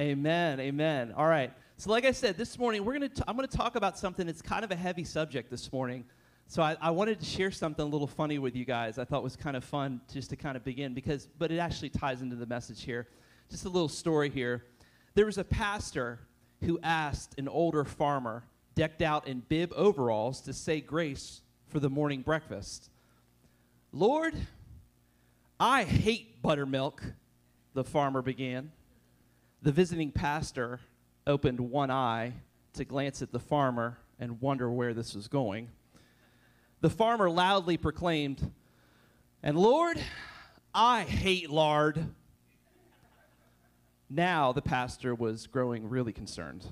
Amen. 0.00 0.58
Amen. 0.58 1.12
All 1.16 1.26
right. 1.26 1.52
So, 1.76 1.90
like 1.90 2.04
I 2.04 2.10
said, 2.10 2.36
this 2.36 2.58
morning 2.58 2.84
we're 2.84 2.94
gonna 2.94 3.08
t- 3.08 3.22
I'm 3.28 3.36
gonna 3.36 3.46
talk 3.46 3.76
about 3.76 3.96
something 3.96 4.26
that's 4.26 4.42
kind 4.42 4.64
of 4.64 4.72
a 4.72 4.76
heavy 4.76 5.04
subject 5.04 5.50
this 5.50 5.72
morning. 5.72 6.04
So 6.48 6.62
I, 6.62 6.76
I 6.80 6.90
wanted 6.90 7.20
to 7.20 7.24
share 7.24 7.50
something 7.50 7.84
a 7.84 7.88
little 7.88 8.06
funny 8.06 8.38
with 8.38 8.56
you 8.56 8.64
guys. 8.64 8.98
I 8.98 9.04
thought 9.04 9.22
was 9.22 9.36
kind 9.36 9.56
of 9.56 9.64
fun 9.64 10.00
just 10.12 10.30
to 10.30 10.36
kind 10.36 10.56
of 10.56 10.64
begin 10.64 10.94
because, 10.94 11.28
but 11.38 11.50
it 11.50 11.58
actually 11.58 11.90
ties 11.90 12.22
into 12.22 12.36
the 12.36 12.46
message 12.46 12.82
here. 12.82 13.06
Just 13.50 13.64
a 13.64 13.68
little 13.68 13.88
story 13.88 14.30
here. 14.30 14.64
There 15.14 15.26
was 15.26 15.38
a 15.38 15.44
pastor 15.44 16.18
who 16.62 16.78
asked 16.82 17.38
an 17.38 17.48
older 17.48 17.84
farmer, 17.84 18.44
decked 18.74 19.00
out 19.00 19.26
in 19.26 19.40
bib 19.48 19.72
overalls, 19.74 20.40
to 20.42 20.52
say 20.52 20.80
grace 20.80 21.40
for 21.68 21.80
the 21.80 21.88
morning 21.88 22.22
breakfast. 22.22 22.90
Lord, 23.92 24.34
I 25.58 25.84
hate 25.84 26.42
buttermilk, 26.42 27.02
the 27.74 27.84
farmer 27.84 28.22
began. 28.22 28.72
The 29.64 29.72
visiting 29.72 30.10
pastor 30.10 30.78
opened 31.26 31.58
one 31.58 31.90
eye 31.90 32.34
to 32.74 32.84
glance 32.84 33.22
at 33.22 33.32
the 33.32 33.38
farmer 33.40 33.96
and 34.20 34.38
wonder 34.42 34.70
where 34.70 34.92
this 34.92 35.14
was 35.14 35.26
going. 35.26 35.70
The 36.82 36.90
farmer 36.90 37.30
loudly 37.30 37.78
proclaimed, 37.78 38.52
And 39.42 39.56
Lord, 39.56 39.98
I 40.74 41.04
hate 41.04 41.48
lard. 41.48 42.08
Now 44.10 44.52
the 44.52 44.60
pastor 44.60 45.14
was 45.14 45.46
growing 45.46 45.88
really 45.88 46.12
concerned. 46.12 46.66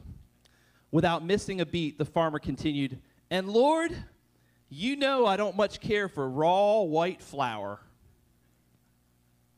Without 0.91 1.25
missing 1.25 1.62
a 1.62 1.67
beat, 1.67 1.97
the 1.97 2.05
farmer 2.05 2.39
continued, 2.39 3.01
And 3.31 3.48
Lord, 3.48 3.97
you 4.69 4.97
know 4.97 5.25
I 5.25 5.39
don't 5.39 5.56
much 5.56 5.81
care 5.81 6.11
for 6.11 6.29
raw 6.29 6.83
white 6.83 7.23
flour. 7.23 7.81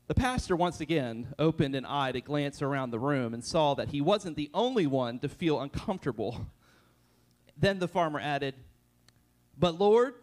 The 0.06 0.14
pastor 0.14 0.54
once 0.54 0.80
again 0.80 1.34
opened 1.38 1.74
an 1.74 1.86
eye 1.86 2.12
to 2.12 2.20
glance 2.20 2.60
around 2.60 2.90
the 2.90 2.98
room 2.98 3.32
and 3.32 3.42
saw 3.42 3.74
that 3.74 3.88
he 3.88 4.02
wasn't 4.02 4.36
the 4.36 4.50
only 4.52 4.86
one 4.86 5.18
to 5.20 5.28
feel 5.28 5.60
uncomfortable. 5.60 6.46
Then 7.56 7.78
the 7.78 7.86
farmer 7.86 8.18
added, 8.18 8.56
But 9.56 9.78
Lord, 9.78 10.14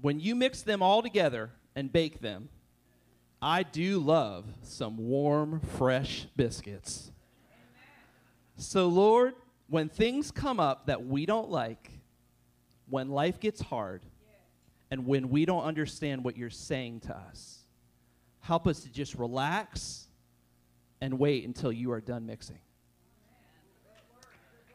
when 0.00 0.18
you 0.18 0.34
mix 0.34 0.62
them 0.62 0.82
all 0.82 1.00
together 1.00 1.50
and 1.76 1.92
bake 1.92 2.20
them, 2.20 2.48
I 3.40 3.62
do 3.62 4.00
love 4.00 4.46
some 4.62 4.96
warm, 4.96 5.60
fresh 5.60 6.26
biscuits. 6.36 7.12
So, 8.56 8.88
Lord, 8.88 9.34
when 9.68 9.88
things 9.88 10.32
come 10.32 10.58
up 10.58 10.86
that 10.86 11.06
we 11.06 11.26
don't 11.26 11.48
like, 11.48 11.90
when 12.90 13.08
life 13.08 13.38
gets 13.38 13.60
hard, 13.60 14.02
and 14.90 15.06
when 15.06 15.30
we 15.30 15.44
don't 15.44 15.62
understand 15.62 16.24
what 16.24 16.36
you're 16.36 16.50
saying 16.50 17.00
to 17.00 17.16
us, 17.16 17.61
help 18.42 18.66
us 18.66 18.80
to 18.80 18.90
just 18.90 19.14
relax 19.14 20.06
and 21.00 21.18
wait 21.18 21.44
until 21.44 21.72
you 21.72 21.90
are 21.92 22.00
done 22.00 22.26
mixing. 22.26 22.58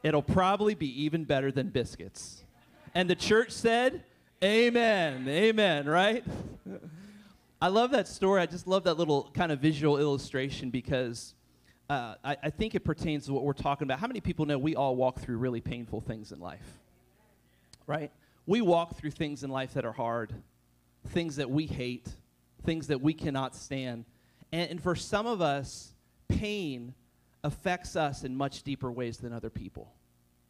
It'll 0.04 0.22
probably 0.22 0.74
be 0.74 1.04
even 1.04 1.24
better 1.24 1.52
than 1.52 1.70
biscuits. 1.70 2.44
And 2.96 3.10
the 3.10 3.16
church 3.16 3.52
said, 3.52 4.04
Amen. 4.44 5.28
Amen, 5.28 5.88
right? 5.88 6.24
I 7.62 7.70
love 7.70 7.92
that 7.92 8.08
story. 8.08 8.42
I 8.42 8.46
just 8.46 8.68
love 8.68 8.84
that 8.84 8.98
little 8.98 9.32
kind 9.34 9.52
of 9.52 9.60
visual 9.60 9.98
illustration 9.98 10.70
because 10.70 11.34
uh, 11.90 12.16
I, 12.24 12.38
I 12.44 12.50
think 12.52 12.76
it 12.76 12.82
pertains 12.82 13.26
to 13.26 13.34
what 13.34 13.44
we're 13.44 13.54
talking 13.54 13.86
about. 13.86 14.00
How 14.00 14.08
many 14.08 14.22
people 14.22 14.46
know 14.46 14.60
we 14.60 14.76
all 14.76 14.96
walk 14.96 15.20
through 15.20 15.38
really 15.38 15.62
painful 15.62 16.02
things 16.02 16.32
in 16.32 16.40
life? 16.40 16.80
Right? 17.88 18.12
We 18.46 18.62
walk 18.62 18.98
through 18.98 19.12
things 19.12 19.44
in 19.44 19.50
life 19.50 19.74
that 19.74 19.86
are 19.86 19.92
hard, 19.92 20.34
things 21.08 21.38
that 21.38 21.50
we 21.50 21.66
hate, 21.66 22.08
things 22.68 22.88
that 22.88 23.02
we 23.02 23.14
cannot 23.14 23.56
stand. 23.56 24.04
And, 24.52 24.70
and 24.72 24.84
for 24.84 24.94
some 24.94 25.26
of 25.26 25.42
us, 25.42 25.94
pain 26.28 26.94
affects 27.42 27.96
us 27.96 28.26
in 28.26 28.36
much 28.36 28.64
deeper 28.64 28.92
ways 28.92 29.18
than 29.18 29.32
other 29.32 29.50
people. 29.50 29.94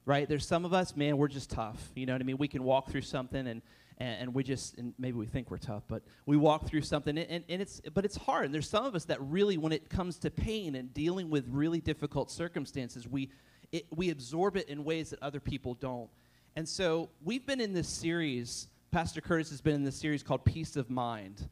Right? 0.03 0.27
There's 0.27 0.47
some 0.47 0.65
of 0.65 0.73
us, 0.73 0.95
man, 0.95 1.17
we're 1.17 1.27
just 1.27 1.51
tough. 1.51 1.91
You 1.95 2.07
know 2.07 2.13
what 2.13 2.21
I 2.21 2.25
mean? 2.25 2.37
We 2.37 2.47
can 2.47 2.63
walk 2.63 2.89
through 2.89 3.01
something 3.01 3.45
and, 3.45 3.61
and, 3.99 4.21
and 4.21 4.33
we 4.33 4.43
just, 4.43 4.77
and 4.77 4.93
maybe 4.97 5.17
we 5.17 5.27
think 5.27 5.51
we're 5.51 5.57
tough, 5.57 5.83
but 5.87 6.01
we 6.25 6.37
walk 6.37 6.65
through 6.65 6.81
something 6.81 7.17
and, 7.17 7.43
and 7.47 7.61
it's, 7.61 7.81
but 7.93 8.03
it's 8.03 8.17
hard. 8.17 8.45
And 8.45 8.53
there's 8.53 8.69
some 8.69 8.85
of 8.85 8.95
us 8.95 9.05
that 9.05 9.21
really, 9.21 9.57
when 9.57 9.71
it 9.71 9.89
comes 9.89 10.17
to 10.19 10.31
pain 10.31 10.75
and 10.75 10.91
dealing 10.93 11.29
with 11.29 11.45
really 11.49 11.81
difficult 11.81 12.31
circumstances, 12.31 13.07
we, 13.07 13.29
it, 13.71 13.85
we 13.95 14.09
absorb 14.09 14.57
it 14.57 14.69
in 14.69 14.83
ways 14.83 15.11
that 15.11 15.21
other 15.21 15.39
people 15.39 15.75
don't. 15.75 16.09
And 16.55 16.67
so 16.67 17.09
we've 17.23 17.45
been 17.45 17.61
in 17.61 17.73
this 17.73 17.89
series, 17.89 18.69
Pastor 18.89 19.21
Curtis 19.21 19.49
has 19.51 19.61
been 19.61 19.75
in 19.75 19.83
this 19.83 19.97
series 19.97 20.23
called 20.23 20.45
Peace 20.45 20.77
of 20.77 20.89
Mind. 20.89 21.49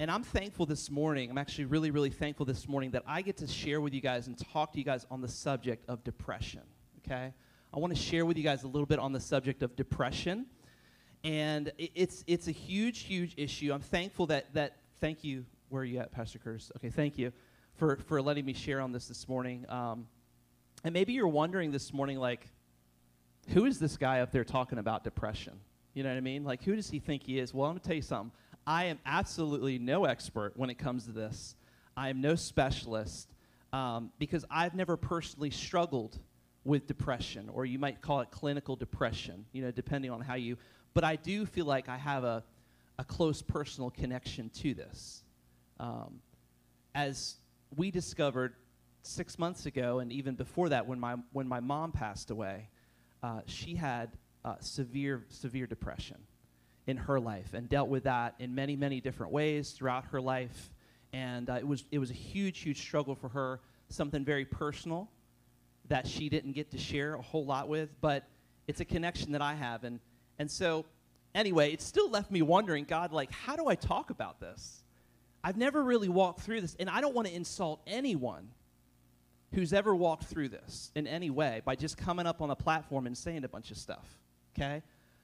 And 0.00 0.10
I'm 0.10 0.22
thankful 0.22 0.64
this 0.64 0.90
morning, 0.90 1.28
I'm 1.28 1.36
actually 1.36 1.66
really, 1.66 1.90
really 1.90 2.08
thankful 2.08 2.46
this 2.46 2.66
morning 2.66 2.92
that 2.92 3.02
I 3.06 3.20
get 3.20 3.36
to 3.36 3.46
share 3.46 3.82
with 3.82 3.92
you 3.92 4.00
guys 4.00 4.28
and 4.28 4.38
talk 4.50 4.72
to 4.72 4.78
you 4.78 4.84
guys 4.84 5.04
on 5.10 5.20
the 5.20 5.28
subject 5.28 5.84
of 5.90 6.02
depression, 6.04 6.62
okay? 7.04 7.34
I 7.74 7.78
want 7.78 7.94
to 7.94 8.00
share 8.00 8.24
with 8.24 8.38
you 8.38 8.42
guys 8.42 8.62
a 8.62 8.66
little 8.66 8.86
bit 8.86 8.98
on 8.98 9.12
the 9.12 9.20
subject 9.20 9.62
of 9.62 9.76
depression. 9.76 10.46
And 11.22 11.70
it's, 11.76 12.24
it's 12.26 12.48
a 12.48 12.50
huge, 12.50 13.00
huge 13.00 13.34
issue. 13.36 13.74
I'm 13.74 13.82
thankful 13.82 14.26
that, 14.28 14.54
that, 14.54 14.78
thank 15.02 15.22
you, 15.22 15.44
where 15.68 15.82
are 15.82 15.84
you 15.84 15.98
at, 15.98 16.12
Pastor 16.12 16.38
Curtis? 16.38 16.72
Okay, 16.76 16.88
thank 16.88 17.18
you 17.18 17.30
for, 17.74 17.96
for 17.96 18.22
letting 18.22 18.46
me 18.46 18.54
share 18.54 18.80
on 18.80 18.92
this 18.92 19.06
this 19.06 19.28
morning. 19.28 19.66
Um, 19.68 20.06
and 20.82 20.94
maybe 20.94 21.12
you're 21.12 21.28
wondering 21.28 21.72
this 21.72 21.92
morning, 21.92 22.16
like, 22.16 22.48
who 23.48 23.66
is 23.66 23.78
this 23.78 23.98
guy 23.98 24.20
up 24.20 24.32
there 24.32 24.44
talking 24.44 24.78
about 24.78 25.04
depression? 25.04 25.60
You 25.92 26.04
know 26.04 26.08
what 26.08 26.16
I 26.16 26.22
mean? 26.22 26.42
Like, 26.42 26.62
who 26.62 26.74
does 26.74 26.88
he 26.88 27.00
think 27.00 27.24
he 27.24 27.38
is? 27.38 27.52
Well, 27.52 27.66
I'm 27.66 27.72
going 27.72 27.80
to 27.80 27.86
tell 27.86 27.96
you 27.96 28.00
something. 28.00 28.32
I 28.70 28.84
am 28.84 29.00
absolutely 29.04 29.80
no 29.80 30.04
expert 30.04 30.52
when 30.54 30.70
it 30.70 30.78
comes 30.78 31.06
to 31.06 31.10
this. 31.10 31.56
I 31.96 32.08
am 32.08 32.20
no 32.20 32.36
specialist 32.36 33.28
um, 33.72 34.12
because 34.20 34.44
I've 34.48 34.76
never 34.76 34.96
personally 34.96 35.50
struggled 35.50 36.16
with 36.62 36.86
depression, 36.86 37.48
or 37.48 37.66
you 37.66 37.80
might 37.80 38.00
call 38.00 38.20
it 38.20 38.30
clinical 38.30 38.76
depression, 38.76 39.44
you 39.50 39.62
know, 39.62 39.72
depending 39.72 40.12
on 40.12 40.20
how 40.20 40.34
you. 40.34 40.56
But 40.94 41.02
I 41.02 41.16
do 41.16 41.46
feel 41.46 41.64
like 41.64 41.88
I 41.88 41.96
have 41.96 42.22
a, 42.22 42.44
a 42.96 43.02
close 43.02 43.42
personal 43.42 43.90
connection 43.90 44.50
to 44.60 44.72
this. 44.72 45.24
Um, 45.80 46.20
as 46.94 47.38
we 47.74 47.90
discovered 47.90 48.54
six 49.02 49.36
months 49.36 49.66
ago, 49.66 49.98
and 49.98 50.12
even 50.12 50.36
before 50.36 50.68
that, 50.68 50.86
when 50.86 51.00
my, 51.00 51.16
when 51.32 51.48
my 51.48 51.58
mom 51.58 51.90
passed 51.90 52.30
away, 52.30 52.68
uh, 53.24 53.40
she 53.46 53.74
had 53.74 54.12
uh, 54.44 54.54
severe, 54.60 55.24
severe 55.28 55.66
depression 55.66 56.18
in 56.86 56.96
her 56.96 57.20
life 57.20 57.54
and 57.54 57.68
dealt 57.68 57.88
with 57.88 58.04
that 58.04 58.34
in 58.38 58.54
many, 58.54 58.76
many 58.76 59.00
different 59.00 59.32
ways 59.32 59.72
throughout 59.72 60.04
her 60.06 60.20
life. 60.20 60.70
And 61.12 61.50
uh, 61.50 61.54
it, 61.54 61.66
was, 61.66 61.84
it 61.90 61.98
was 61.98 62.10
a 62.10 62.14
huge, 62.14 62.60
huge 62.60 62.80
struggle 62.80 63.14
for 63.14 63.28
her, 63.28 63.60
something 63.88 64.24
very 64.24 64.44
personal 64.44 65.08
that 65.88 66.06
she 66.06 66.28
didn't 66.28 66.52
get 66.52 66.70
to 66.70 66.78
share 66.78 67.14
a 67.14 67.22
whole 67.22 67.44
lot 67.44 67.68
with, 67.68 67.90
but 68.00 68.28
it's 68.68 68.80
a 68.80 68.84
connection 68.84 69.32
that 69.32 69.42
I 69.42 69.54
have. 69.54 69.82
And, 69.84 69.98
and 70.38 70.50
so, 70.50 70.86
anyway, 71.34 71.72
it 71.72 71.82
still 71.82 72.08
left 72.08 72.30
me 72.30 72.42
wondering 72.42 72.84
God, 72.84 73.12
like, 73.12 73.32
how 73.32 73.56
do 73.56 73.66
I 73.66 73.74
talk 73.74 74.10
about 74.10 74.40
this? 74.40 74.84
I've 75.42 75.56
never 75.56 75.82
really 75.82 76.08
walked 76.08 76.40
through 76.40 76.60
this, 76.60 76.76
and 76.78 76.88
I 76.88 77.00
don't 77.00 77.14
want 77.14 77.26
to 77.26 77.34
insult 77.34 77.80
anyone 77.86 78.50
who's 79.52 79.72
ever 79.72 79.94
walked 79.94 80.24
through 80.24 80.50
this 80.50 80.92
in 80.94 81.06
any 81.06 81.30
way 81.30 81.60
by 81.64 81.74
just 81.74 81.96
coming 81.96 82.26
up 82.26 82.40
on 82.40 82.50
a 82.50 82.56
platform 82.56 83.06
and 83.06 83.16
saying 83.16 83.42
a 83.44 83.48
bunch 83.48 83.70
of 83.70 83.76
stuff, 83.76 84.06
okay? 84.54 84.82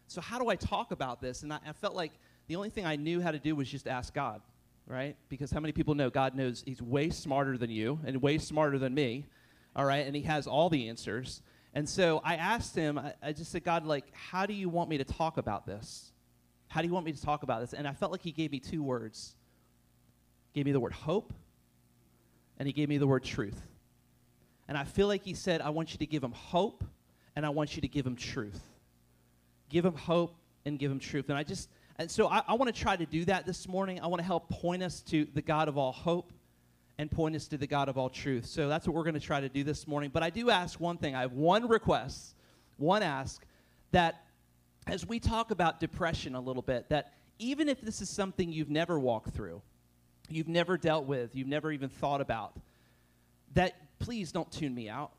So, 0.08 0.20
how 0.20 0.38
do 0.38 0.48
I 0.48 0.56
talk 0.56 0.92
about 0.92 1.20
this? 1.20 1.42
And 1.42 1.52
I, 1.52 1.58
I, 1.66 1.72
felt 1.72 1.94
like 1.94 2.12
the 2.46 2.56
only 2.56 2.70
thing 2.70 2.86
I 2.86 2.96
knew 2.96 3.20
how 3.20 3.32
to 3.32 3.38
do 3.38 3.56
was 3.56 3.68
just 3.68 3.88
ask 3.88 4.14
God, 4.14 4.40
right? 4.86 5.16
Because 5.28 5.50
how 5.50 5.60
many 5.60 5.72
people 5.72 5.94
know 5.94 6.10
God 6.10 6.34
knows 6.34 6.62
He's 6.64 6.80
way 6.80 7.10
smarter 7.10 7.58
than 7.58 7.70
you 7.70 7.98
and 8.04 8.22
way 8.22 8.38
smarter 8.38 8.78
than 8.78 8.94
me, 8.94 9.26
all 9.74 9.84
right? 9.84 10.06
And 10.06 10.14
He 10.14 10.22
has 10.22 10.46
all 10.46 10.70
the 10.70 10.88
answers. 10.88 11.42
And 11.74 11.88
so 11.88 12.20
I 12.24 12.36
asked 12.36 12.74
Him, 12.76 12.98
I, 12.98 13.14
I 13.22 13.32
just 13.32 13.50
said, 13.50 13.64
God, 13.64 13.84
like, 13.84 14.04
how 14.12 14.46
do 14.46 14.54
you 14.54 14.68
want 14.68 14.88
me 14.88 14.98
to 14.98 15.04
talk 15.04 15.38
about 15.38 15.66
this? 15.66 16.12
How 16.68 16.82
do 16.82 16.86
you 16.86 16.94
want 16.94 17.06
me 17.06 17.12
to 17.12 17.22
talk 17.22 17.42
about 17.42 17.60
this? 17.60 17.72
And 17.72 17.86
I 17.86 17.92
felt 17.92 18.12
like 18.12 18.22
He 18.22 18.32
gave 18.32 18.52
me 18.52 18.60
two 18.60 18.82
words. 18.82 19.34
He 20.52 20.60
gave 20.60 20.66
me 20.66 20.72
the 20.72 20.80
word 20.80 20.92
hope, 20.92 21.32
and 22.58 22.66
He 22.66 22.72
gave 22.72 22.88
me 22.88 22.98
the 22.98 23.08
word 23.08 23.24
truth. 23.24 23.60
And 24.68 24.78
I 24.78 24.84
feel 24.84 25.08
like 25.08 25.24
He 25.24 25.34
said, 25.34 25.60
I 25.60 25.70
want 25.70 25.92
you 25.92 25.98
to 25.98 26.06
give 26.06 26.22
Him 26.22 26.32
hope, 26.32 26.84
and 27.34 27.44
I 27.44 27.48
want 27.48 27.74
you 27.74 27.82
to 27.82 27.88
give 27.88 28.06
Him 28.06 28.14
truth 28.14 28.62
give 29.68 29.84
them 29.84 29.94
hope 29.94 30.34
and 30.64 30.78
give 30.78 30.90
them 30.90 30.98
truth. 30.98 31.28
And 31.28 31.38
I 31.38 31.42
just, 31.42 31.68
and 31.96 32.10
so 32.10 32.28
I, 32.28 32.42
I 32.46 32.54
want 32.54 32.74
to 32.74 32.80
try 32.80 32.96
to 32.96 33.06
do 33.06 33.24
that 33.26 33.46
this 33.46 33.68
morning. 33.68 34.00
I 34.00 34.06
want 34.06 34.20
to 34.20 34.26
help 34.26 34.48
point 34.48 34.82
us 34.82 35.00
to 35.02 35.26
the 35.34 35.42
God 35.42 35.68
of 35.68 35.78
all 35.78 35.92
hope 35.92 36.32
and 36.98 37.10
point 37.10 37.36
us 37.36 37.46
to 37.48 37.58
the 37.58 37.66
God 37.66 37.88
of 37.88 37.98
all 37.98 38.08
truth. 38.08 38.46
So 38.46 38.68
that's 38.68 38.86
what 38.86 38.94
we're 38.94 39.04
going 39.04 39.14
to 39.14 39.20
try 39.20 39.40
to 39.40 39.48
do 39.48 39.64
this 39.64 39.86
morning. 39.86 40.10
But 40.12 40.22
I 40.22 40.30
do 40.30 40.50
ask 40.50 40.80
one 40.80 40.98
thing. 40.98 41.14
I 41.14 41.20
have 41.22 41.32
one 41.32 41.68
request, 41.68 42.34
one 42.78 43.02
ask 43.02 43.44
that 43.92 44.24
as 44.86 45.06
we 45.06 45.18
talk 45.18 45.50
about 45.50 45.80
depression 45.80 46.34
a 46.34 46.40
little 46.40 46.62
bit, 46.62 46.88
that 46.88 47.14
even 47.38 47.68
if 47.68 47.80
this 47.80 48.00
is 48.00 48.08
something 48.08 48.52
you've 48.52 48.70
never 48.70 48.98
walked 48.98 49.30
through, 49.30 49.60
you've 50.28 50.48
never 50.48 50.78
dealt 50.78 51.06
with, 51.06 51.34
you've 51.34 51.48
never 51.48 51.70
even 51.70 51.88
thought 51.88 52.20
about, 52.20 52.58
that 53.54 53.74
please 53.98 54.32
don't 54.32 54.50
tune 54.50 54.74
me 54.74 54.88
out 54.88 55.12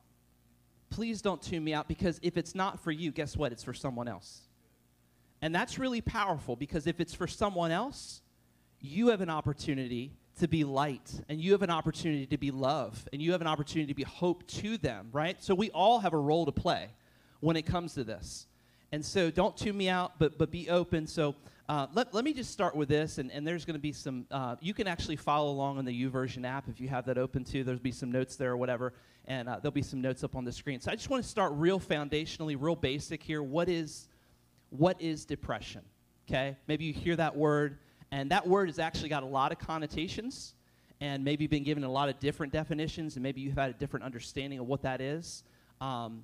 please 0.89 1.21
don't 1.21 1.41
tune 1.41 1.63
me 1.63 1.73
out 1.73 1.87
because 1.87 2.19
if 2.21 2.37
it's 2.37 2.55
not 2.55 2.79
for 2.79 2.91
you, 2.91 3.11
guess 3.11 3.35
what? 3.35 3.51
It's 3.51 3.63
for 3.63 3.73
someone 3.73 4.07
else. 4.07 4.41
And 5.41 5.53
that's 5.53 5.77
really 5.77 6.01
powerful 6.01 6.55
because 6.55 6.87
if 6.87 6.99
it's 6.99 7.13
for 7.13 7.27
someone 7.27 7.71
else, 7.71 8.21
you 8.79 9.09
have 9.09 9.21
an 9.21 9.29
opportunity 9.29 10.13
to 10.39 10.47
be 10.47 10.63
light, 10.63 11.11
and 11.29 11.41
you 11.41 11.51
have 11.51 11.63
an 11.63 11.71
opportunity 11.71 12.27
to 12.27 12.37
be 12.37 12.51
love, 12.51 13.07
and 13.11 13.19
you 13.19 13.31
have 13.31 13.41
an 13.41 13.47
opportunity 13.47 13.91
to 13.91 13.95
be 13.95 14.03
hope 14.03 14.45
to 14.47 14.77
them, 14.77 15.09
right? 15.11 15.41
So 15.43 15.55
we 15.55 15.71
all 15.71 15.99
have 15.99 16.13
a 16.13 16.17
role 16.17 16.45
to 16.45 16.51
play 16.51 16.89
when 17.39 17.55
it 17.55 17.63
comes 17.63 17.95
to 17.95 18.03
this. 18.03 18.45
And 18.91 19.03
so 19.03 19.31
don't 19.31 19.57
tune 19.57 19.75
me 19.75 19.89
out, 19.89 20.13
but, 20.19 20.37
but 20.37 20.51
be 20.51 20.69
open. 20.69 21.07
So 21.07 21.35
uh, 21.67 21.87
let, 21.93 22.13
let 22.13 22.23
me 22.23 22.33
just 22.33 22.51
start 22.51 22.75
with 22.75 22.87
this, 22.87 23.17
and, 23.17 23.31
and 23.31 23.45
there's 23.47 23.65
going 23.65 23.75
to 23.75 23.81
be 23.81 23.91
some, 23.91 24.25
uh, 24.29 24.55
you 24.61 24.73
can 24.73 24.87
actually 24.87 25.15
follow 25.15 25.49
along 25.49 25.79
on 25.79 25.85
the 25.85 26.05
YouVersion 26.05 26.45
app 26.45 26.69
if 26.69 26.79
you 26.79 26.87
have 26.87 27.05
that 27.07 27.17
open 27.17 27.43
too. 27.43 27.63
There'll 27.63 27.79
be 27.79 27.91
some 27.91 28.11
notes 28.11 28.35
there 28.35 28.51
or 28.51 28.57
whatever, 28.57 28.93
and 29.27 29.49
uh, 29.49 29.59
there'll 29.61 29.71
be 29.71 29.81
some 29.81 30.01
notes 30.01 30.23
up 30.23 30.35
on 30.35 30.45
the 30.45 30.51
screen. 30.51 30.79
So 30.79 30.91
I 30.91 30.95
just 30.95 31.09
want 31.09 31.21
to 31.21 31.29
start 31.29 31.51
real 31.55 31.79
foundationally, 31.79 32.55
real 32.57 32.75
basic 32.75 33.21
here. 33.21 33.43
What 33.43 33.67
is, 33.67 34.07
what 34.69 35.01
is 35.01 35.25
depression? 35.25 35.81
Okay? 36.27 36.55
Maybe 36.67 36.85
you 36.85 36.93
hear 36.93 37.15
that 37.17 37.35
word, 37.35 37.79
and 38.11 38.31
that 38.31 38.47
word 38.47 38.69
has 38.69 38.79
actually 38.79 39.09
got 39.09 39.23
a 39.23 39.27
lot 39.27 39.51
of 39.51 39.59
connotations, 39.59 40.55
and 41.01 41.23
maybe 41.23 41.43
you've 41.43 41.51
been 41.51 41.63
given 41.63 41.83
a 41.83 41.91
lot 41.91 42.07
of 42.07 42.19
different 42.19 42.53
definitions, 42.53 43.17
and 43.17 43.23
maybe 43.23 43.41
you've 43.41 43.57
had 43.57 43.69
a 43.69 43.73
different 43.73 44.05
understanding 44.05 44.59
of 44.59 44.67
what 44.67 44.81
that 44.83 45.01
is. 45.01 45.43
Um, 45.81 46.23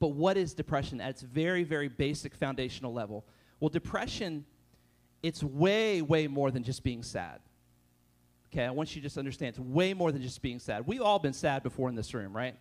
but 0.00 0.08
what 0.08 0.36
is 0.36 0.54
depression 0.54 1.00
at 1.00 1.10
its 1.10 1.22
very, 1.22 1.62
very 1.64 1.88
basic 1.88 2.34
foundational 2.34 2.92
level? 2.92 3.26
Well, 3.60 3.68
depression, 3.68 4.46
it's 5.22 5.42
way, 5.42 6.00
way 6.00 6.26
more 6.26 6.50
than 6.50 6.62
just 6.62 6.82
being 6.82 7.02
sad. 7.02 7.40
Okay, 8.52 8.64
I 8.64 8.70
want 8.70 8.94
you 8.94 9.02
to 9.02 9.06
just 9.06 9.18
understand 9.18 9.50
it's 9.50 9.58
way 9.58 9.92
more 9.92 10.10
than 10.10 10.22
just 10.22 10.40
being 10.40 10.58
sad. 10.58 10.86
We've 10.86 11.02
all 11.02 11.18
been 11.18 11.32
sad 11.32 11.62
before 11.62 11.88
in 11.88 11.94
this 11.94 12.14
room, 12.14 12.34
right? 12.34 12.56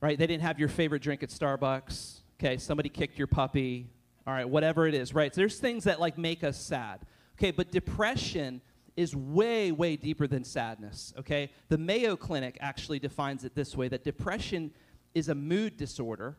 Right? 0.00 0.18
They 0.18 0.26
didn't 0.26 0.42
have 0.42 0.58
your 0.58 0.68
favorite 0.68 1.02
drink 1.02 1.22
at 1.22 1.28
Starbucks. 1.28 2.20
Okay, 2.40 2.56
somebody 2.56 2.88
kicked 2.88 3.18
your 3.18 3.26
puppy. 3.26 3.88
All 4.26 4.32
right, 4.32 4.48
whatever 4.48 4.86
it 4.86 4.94
is, 4.94 5.14
right? 5.14 5.34
So 5.34 5.40
there's 5.42 5.58
things 5.58 5.84
that 5.84 6.00
like 6.00 6.16
make 6.16 6.42
us 6.42 6.58
sad. 6.58 7.00
Okay, 7.38 7.50
but 7.50 7.70
depression 7.70 8.62
is 8.96 9.14
way, 9.14 9.72
way 9.72 9.96
deeper 9.96 10.26
than 10.26 10.44
sadness. 10.44 11.12
Okay? 11.18 11.50
The 11.68 11.78
Mayo 11.78 12.16
Clinic 12.16 12.56
actually 12.60 12.98
defines 12.98 13.44
it 13.44 13.54
this 13.54 13.76
way 13.76 13.88
that 13.88 14.04
depression 14.04 14.72
is 15.14 15.28
a 15.28 15.34
mood 15.34 15.76
disorder 15.76 16.36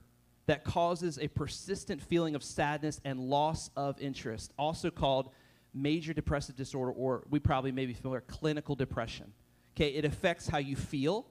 that 0.47 0.63
causes 0.63 1.17
a 1.19 1.27
persistent 1.27 2.01
feeling 2.01 2.35
of 2.35 2.43
sadness 2.43 3.01
and 3.03 3.19
loss 3.19 3.69
of 3.75 3.99
interest, 3.99 4.53
also 4.57 4.89
called 4.89 5.29
major 5.75 6.13
depressive 6.13 6.55
disorder, 6.55 6.91
or 6.91 7.23
we 7.29 7.39
probably 7.39 7.71
may 7.71 7.85
be 7.85 7.93
familiar, 7.93 8.21
clinical 8.21 8.75
depression. 8.75 9.33
Okay, 9.75 9.89
it 9.89 10.05
affects 10.05 10.47
how 10.47 10.57
you 10.57 10.75
feel, 10.75 11.27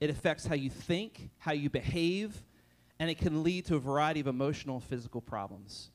it 0.00 0.08
affects 0.08 0.46
how 0.46 0.54
you 0.54 0.70
think, 0.70 1.30
how 1.38 1.52
you 1.52 1.68
behave, 1.68 2.42
and 2.98 3.10
it 3.10 3.18
can 3.18 3.42
lead 3.42 3.66
to 3.66 3.76
a 3.76 3.78
variety 3.78 4.20
of 4.20 4.26
emotional 4.26 4.76
and 4.76 4.84
physical 4.84 5.20
problems. 5.20 5.90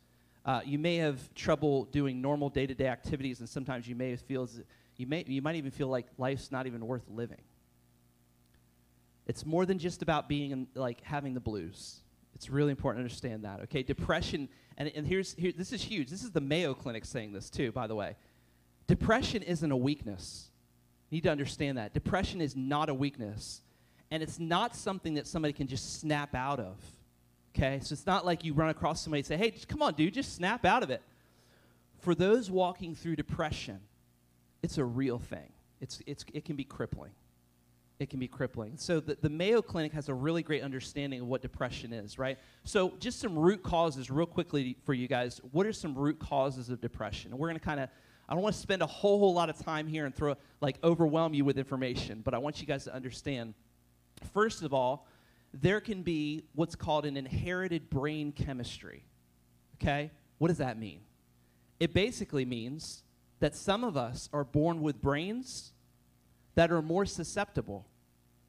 Uh, 0.45 0.61
you 0.63 0.77
may 0.77 0.97
have 0.97 1.33
trouble 1.33 1.85
doing 1.85 2.21
normal 2.21 2.49
day-to-day 2.49 2.87
activities, 2.87 3.39
and 3.39 3.49
sometimes 3.49 3.87
you 3.87 3.95
may 3.95 4.15
feel 4.15 4.47
you 4.97 5.07
may 5.07 5.23
you 5.27 5.41
might 5.41 5.55
even 5.55 5.71
feel 5.71 5.87
like 5.87 6.05
life's 6.17 6.51
not 6.51 6.67
even 6.67 6.85
worth 6.85 7.07
living. 7.09 7.41
It's 9.27 9.45
more 9.45 9.65
than 9.65 9.79
just 9.79 10.01
about 10.01 10.27
being 10.27 10.51
in, 10.51 10.67
like 10.75 11.01
having 11.01 11.33
the 11.33 11.39
blues. 11.39 12.01
It's 12.35 12.49
really 12.49 12.71
important 12.71 12.99
to 12.99 13.03
understand 13.03 13.43
that. 13.43 13.61
Okay, 13.61 13.83
depression, 13.83 14.49
and, 14.81 14.91
and 14.95 15.05
here's 15.05 15.33
here, 15.35 15.51
this 15.55 15.71
is 15.71 15.83
huge. 15.83 16.09
This 16.09 16.23
is 16.23 16.31
the 16.31 16.41
Mayo 16.41 16.73
Clinic 16.73 17.05
saying 17.05 17.33
this 17.33 17.51
too, 17.51 17.71
by 17.71 17.85
the 17.85 17.93
way. 17.93 18.15
Depression 18.87 19.43
isn't 19.43 19.71
a 19.71 19.77
weakness. 19.77 20.49
You 21.09 21.17
need 21.17 21.23
to 21.23 21.29
understand 21.29 21.77
that. 21.77 21.93
Depression 21.93 22.41
is 22.41 22.55
not 22.55 22.89
a 22.89 22.93
weakness. 22.93 23.61
And 24.09 24.23
it's 24.23 24.39
not 24.39 24.75
something 24.75 25.13
that 25.13 25.27
somebody 25.27 25.53
can 25.53 25.67
just 25.67 25.99
snap 25.99 26.33
out 26.33 26.59
of. 26.59 26.77
Okay? 27.55 27.79
So 27.83 27.93
it's 27.93 28.07
not 28.07 28.25
like 28.25 28.43
you 28.43 28.53
run 28.53 28.69
across 28.69 29.01
somebody 29.01 29.19
and 29.19 29.27
say, 29.27 29.37
hey, 29.37 29.51
just, 29.51 29.67
come 29.67 29.83
on, 29.83 29.93
dude, 29.93 30.15
just 30.15 30.35
snap 30.35 30.65
out 30.65 30.81
of 30.81 30.89
it. 30.89 31.03
For 31.99 32.15
those 32.15 32.49
walking 32.49 32.95
through 32.95 33.17
depression, 33.17 33.81
it's 34.63 34.79
a 34.79 34.83
real 34.83 35.19
thing. 35.19 35.53
It's, 35.79 36.01
it's, 36.07 36.25
it 36.33 36.43
can 36.43 36.55
be 36.55 36.63
crippling 36.63 37.11
it 38.01 38.09
can 38.09 38.19
be 38.19 38.27
crippling. 38.27 38.77
So 38.77 38.99
the, 38.99 39.15
the 39.21 39.29
Mayo 39.29 39.61
Clinic 39.61 39.93
has 39.93 40.09
a 40.09 40.13
really 40.13 40.41
great 40.41 40.63
understanding 40.63 41.21
of 41.21 41.27
what 41.27 41.41
depression 41.41 41.93
is, 41.93 42.17
right? 42.17 42.39
So 42.63 42.93
just 42.99 43.19
some 43.19 43.37
root 43.37 43.61
causes 43.61 44.09
real 44.09 44.25
quickly 44.25 44.75
for 44.85 44.93
you 44.93 45.07
guys. 45.07 45.39
What 45.51 45.67
are 45.67 45.73
some 45.73 45.93
root 45.95 46.19
causes 46.19 46.69
of 46.69 46.81
depression? 46.81 47.37
We're 47.37 47.47
going 47.47 47.59
to 47.59 47.65
kind 47.65 47.79
of 47.79 47.89
I 48.27 48.33
don't 48.33 48.43
want 48.43 48.55
to 48.55 48.61
spend 48.61 48.81
a 48.81 48.87
whole 48.87 49.19
whole 49.19 49.33
lot 49.33 49.49
of 49.49 49.57
time 49.57 49.87
here 49.87 50.05
and 50.05 50.15
throw 50.15 50.35
like 50.61 50.77
overwhelm 50.83 51.33
you 51.33 51.43
with 51.43 51.57
information, 51.57 52.21
but 52.23 52.33
I 52.33 52.37
want 52.37 52.61
you 52.61 52.65
guys 52.65 52.85
to 52.85 52.93
understand 52.93 53.53
first 54.33 54.63
of 54.63 54.73
all, 54.73 55.07
there 55.53 55.81
can 55.81 56.01
be 56.01 56.45
what's 56.55 56.75
called 56.75 57.05
an 57.05 57.17
inherited 57.17 57.89
brain 57.89 58.31
chemistry. 58.31 59.03
Okay? 59.75 60.11
What 60.37 60.47
does 60.47 60.59
that 60.59 60.79
mean? 60.79 61.01
It 61.79 61.93
basically 61.93 62.45
means 62.45 63.03
that 63.41 63.55
some 63.55 63.83
of 63.83 63.97
us 63.97 64.29
are 64.31 64.43
born 64.43 64.81
with 64.81 65.01
brains 65.01 65.73
that 66.55 66.71
are 66.71 66.81
more 66.81 67.05
susceptible 67.05 67.85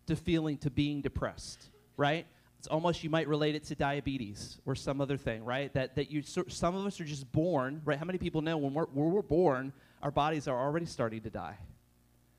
to 0.06 0.16
feeling, 0.16 0.58
to 0.58 0.70
being 0.70 1.00
depressed, 1.00 1.70
right? 1.96 2.26
It's 2.58 2.69
almost, 2.69 3.02
you 3.02 3.10
might 3.10 3.26
relate 3.26 3.54
it 3.54 3.64
to 3.64 3.75
diabetes 3.75 4.58
or 4.66 4.75
some 4.75 5.00
other 5.00 5.16
thing, 5.16 5.44
right? 5.44 5.72
That, 5.75 5.96
that 5.96 6.10
you, 6.10 6.22
some 6.22 6.76
of 6.76 6.87
us 6.87 7.00
are 7.00 7.04
just 7.04 7.31
born, 7.32 7.82
right? 7.84 7.99
How 7.99 8.04
many 8.04 8.19
people 8.19 8.40
know 8.40 8.56
when 8.56 8.72
we're, 8.72 8.87
when 8.87 9.10
we're 9.10 9.22
born, 9.22 9.72
our 10.02 10.10
bodies 10.10 10.46
are 10.46 10.58
already 10.58 10.87
starting 10.87 11.22
to 11.22 11.31
die, 11.31 11.58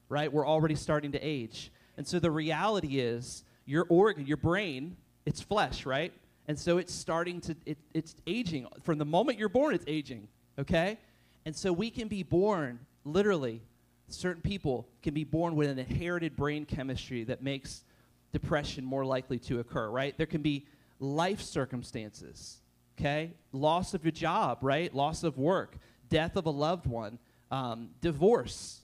right? 0.07 0.31
We're 0.31 0.47
already 0.47 0.75
starting 0.75 1.11
to 1.13 1.19
age. 1.19 1.71
And 1.97 2.07
so 2.07 2.19
the 2.19 2.31
reality 2.31 2.99
is, 2.99 3.43
your 3.65 3.85
organ, 3.89 4.25
your 4.25 4.37
brain, 4.37 4.97
it's 5.25 5.41
flesh, 5.41 5.85
right? 5.85 6.13
And 6.47 6.59
so 6.59 6.77
it's 6.77 6.93
starting 6.93 7.39
to, 7.41 7.55
it, 7.65 7.77
it's 7.93 8.15
aging. 8.27 8.67
From 8.83 8.97
the 8.97 9.05
moment 9.05 9.39
you're 9.39 9.49
born, 9.49 9.73
it's 9.73 9.85
aging, 9.87 10.27
okay? 10.59 10.97
And 11.45 11.55
so 11.55 11.71
we 11.71 11.89
can 11.89 12.07
be 12.07 12.23
born 12.23 12.79
literally 13.05 13.61
certain 14.07 14.41
people 14.41 14.87
can 15.01 15.13
be 15.13 15.23
born 15.23 15.55
with 15.55 15.69
an 15.69 15.79
inherited 15.79 16.35
brain 16.35 16.65
chemistry 16.65 17.23
that 17.25 17.41
makes 17.41 17.83
depression 18.31 18.83
more 18.83 19.05
likely 19.05 19.39
to 19.39 19.59
occur, 19.59 19.89
right? 19.89 20.17
There 20.17 20.27
can 20.27 20.41
be 20.41 20.65
life 20.99 21.41
circumstances, 21.41 22.57
okay? 22.97 23.33
Loss 23.51 23.93
of 23.93 24.03
your 24.03 24.11
job, 24.11 24.59
right? 24.61 24.93
Loss 24.93 25.23
of 25.23 25.37
work, 25.37 25.77
death 26.09 26.35
of 26.35 26.45
a 26.45 26.51
loved 26.51 26.87
one, 26.87 27.19
um, 27.51 27.89
divorce, 28.01 28.81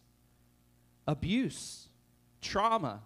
abuse, 1.08 1.88
trauma, 2.42 3.02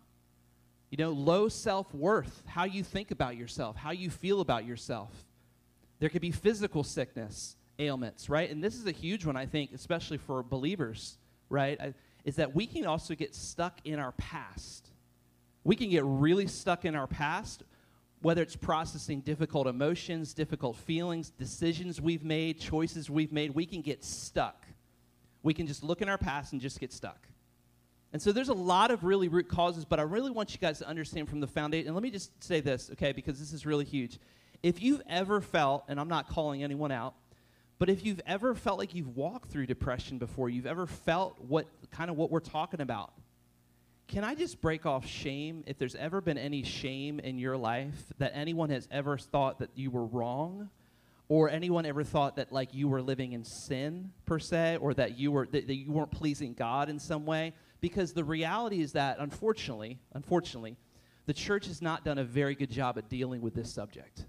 you 0.89 0.97
know, 0.97 1.11
low 1.11 1.49
self 1.49 1.93
worth, 1.93 2.43
how 2.45 2.65
you 2.65 2.83
think 2.83 3.09
about 3.09 3.35
yourself, 3.35 3.75
how 3.75 3.91
you 3.91 4.09
feel 4.09 4.41
about 4.41 4.65
yourself. 4.65 5.11
There 5.99 6.09
could 6.09 6.21
be 6.21 6.31
physical 6.31 6.83
sickness, 6.83 7.55
ailments, 7.79 8.29
right? 8.29 8.49
And 8.51 8.63
this 8.63 8.75
is 8.75 8.85
a 8.85 8.91
huge 8.91 9.25
one, 9.25 9.37
I 9.37 9.45
think, 9.45 9.71
especially 9.73 10.17
for 10.17 10.43
believers, 10.43 11.17
right? 11.53 11.79
Is 12.25 12.35
that 12.37 12.53
we 12.53 12.67
can 12.67 12.85
also 12.85 13.15
get 13.15 13.33
stuck 13.35 13.79
in 13.85 13.99
our 13.99 14.11
past. 14.13 14.89
We 15.63 15.75
can 15.77 15.89
get 15.89 16.03
really 16.03 16.47
stuck 16.47 16.83
in 16.83 16.95
our 16.95 17.07
past, 17.07 17.63
whether 18.21 18.41
it's 18.41 18.55
processing 18.55 19.21
difficult 19.21 19.67
emotions, 19.67 20.33
difficult 20.33 20.75
feelings, 20.75 21.29
decisions 21.29 22.01
we've 22.01 22.23
made, 22.23 22.59
choices 22.59 23.09
we've 23.09 23.31
made. 23.31 23.51
We 23.51 23.65
can 23.65 23.81
get 23.81 24.03
stuck. 24.03 24.65
We 25.43 25.53
can 25.53 25.67
just 25.67 25.83
look 25.83 26.01
in 26.01 26.09
our 26.09 26.17
past 26.17 26.53
and 26.53 26.61
just 26.61 26.79
get 26.79 26.91
stuck. 26.91 27.27
And 28.13 28.21
so 28.21 28.31
there's 28.31 28.49
a 28.49 28.53
lot 28.53 28.91
of 28.91 29.03
really 29.03 29.27
root 29.27 29.47
causes, 29.47 29.85
but 29.85 29.99
I 29.99 30.03
really 30.03 30.31
want 30.31 30.53
you 30.53 30.59
guys 30.59 30.79
to 30.79 30.87
understand 30.87 31.29
from 31.29 31.39
the 31.39 31.47
foundation. 31.47 31.87
And 31.87 31.95
let 31.95 32.03
me 32.03 32.11
just 32.11 32.43
say 32.43 32.61
this, 32.61 32.89
okay, 32.93 33.11
because 33.11 33.39
this 33.39 33.53
is 33.53 33.65
really 33.65 33.85
huge. 33.85 34.19
If 34.61 34.81
you've 34.81 35.01
ever 35.09 35.41
felt, 35.41 35.83
and 35.87 35.99
I'm 35.99 36.07
not 36.07 36.29
calling 36.29 36.63
anyone 36.63 36.91
out, 36.91 37.15
but 37.79 37.89
if 37.89 38.05
you've 38.05 38.21
ever 38.25 38.55
felt 38.55 38.79
like 38.79 38.93
you've 38.95 39.15
walked 39.15 39.51
through 39.51 39.65
depression 39.65 40.17
before, 40.17 40.49
you've 40.49 40.65
ever 40.65 40.85
felt 40.87 41.39
what 41.41 41.67
kind 41.91 42.09
of 42.09 42.17
what 42.17 42.31
we're 42.31 42.39
talking 42.39 42.81
about, 42.81 43.13
can 44.07 44.23
I 44.23 44.35
just 44.35 44.61
break 44.61 44.85
off 44.85 45.05
shame? 45.05 45.63
If 45.65 45.77
there's 45.77 45.95
ever 45.95 46.21
been 46.21 46.37
any 46.37 46.63
shame 46.63 47.19
in 47.19 47.39
your 47.39 47.57
life 47.57 48.11
that 48.19 48.31
anyone 48.35 48.69
has 48.69 48.87
ever 48.91 49.17
thought 49.17 49.59
that 49.59 49.69
you 49.75 49.89
were 49.89 50.05
wrong, 50.05 50.69
or 51.29 51.49
anyone 51.49 51.85
ever 51.85 52.03
thought 52.03 52.35
that 52.35 52.51
like 52.51 52.73
you 52.73 52.87
were 52.87 53.01
living 53.01 53.33
in 53.33 53.43
sin 53.43 54.11
per 54.25 54.39
se, 54.39 54.77
or 54.81 54.93
that 54.93 55.17
you 55.17 55.31
were 55.31 55.47
that, 55.47 55.67
that 55.67 55.75
you 55.75 55.91
weren't 55.91 56.11
pleasing 56.11 56.53
God 56.53 56.89
in 56.89 56.99
some 56.99 57.25
way, 57.25 57.53
because 57.81 58.13
the 58.13 58.23
reality 58.23 58.81
is 58.81 58.91
that 58.91 59.17
unfortunately, 59.19 59.99
unfortunately, 60.13 60.77
the 61.25 61.33
church 61.33 61.65
has 61.67 61.81
not 61.81 62.03
done 62.03 62.17
a 62.17 62.23
very 62.23 62.55
good 62.55 62.69
job 62.69 62.97
at 62.97 63.09
dealing 63.09 63.41
with 63.41 63.55
this 63.55 63.73
subject 63.73 64.25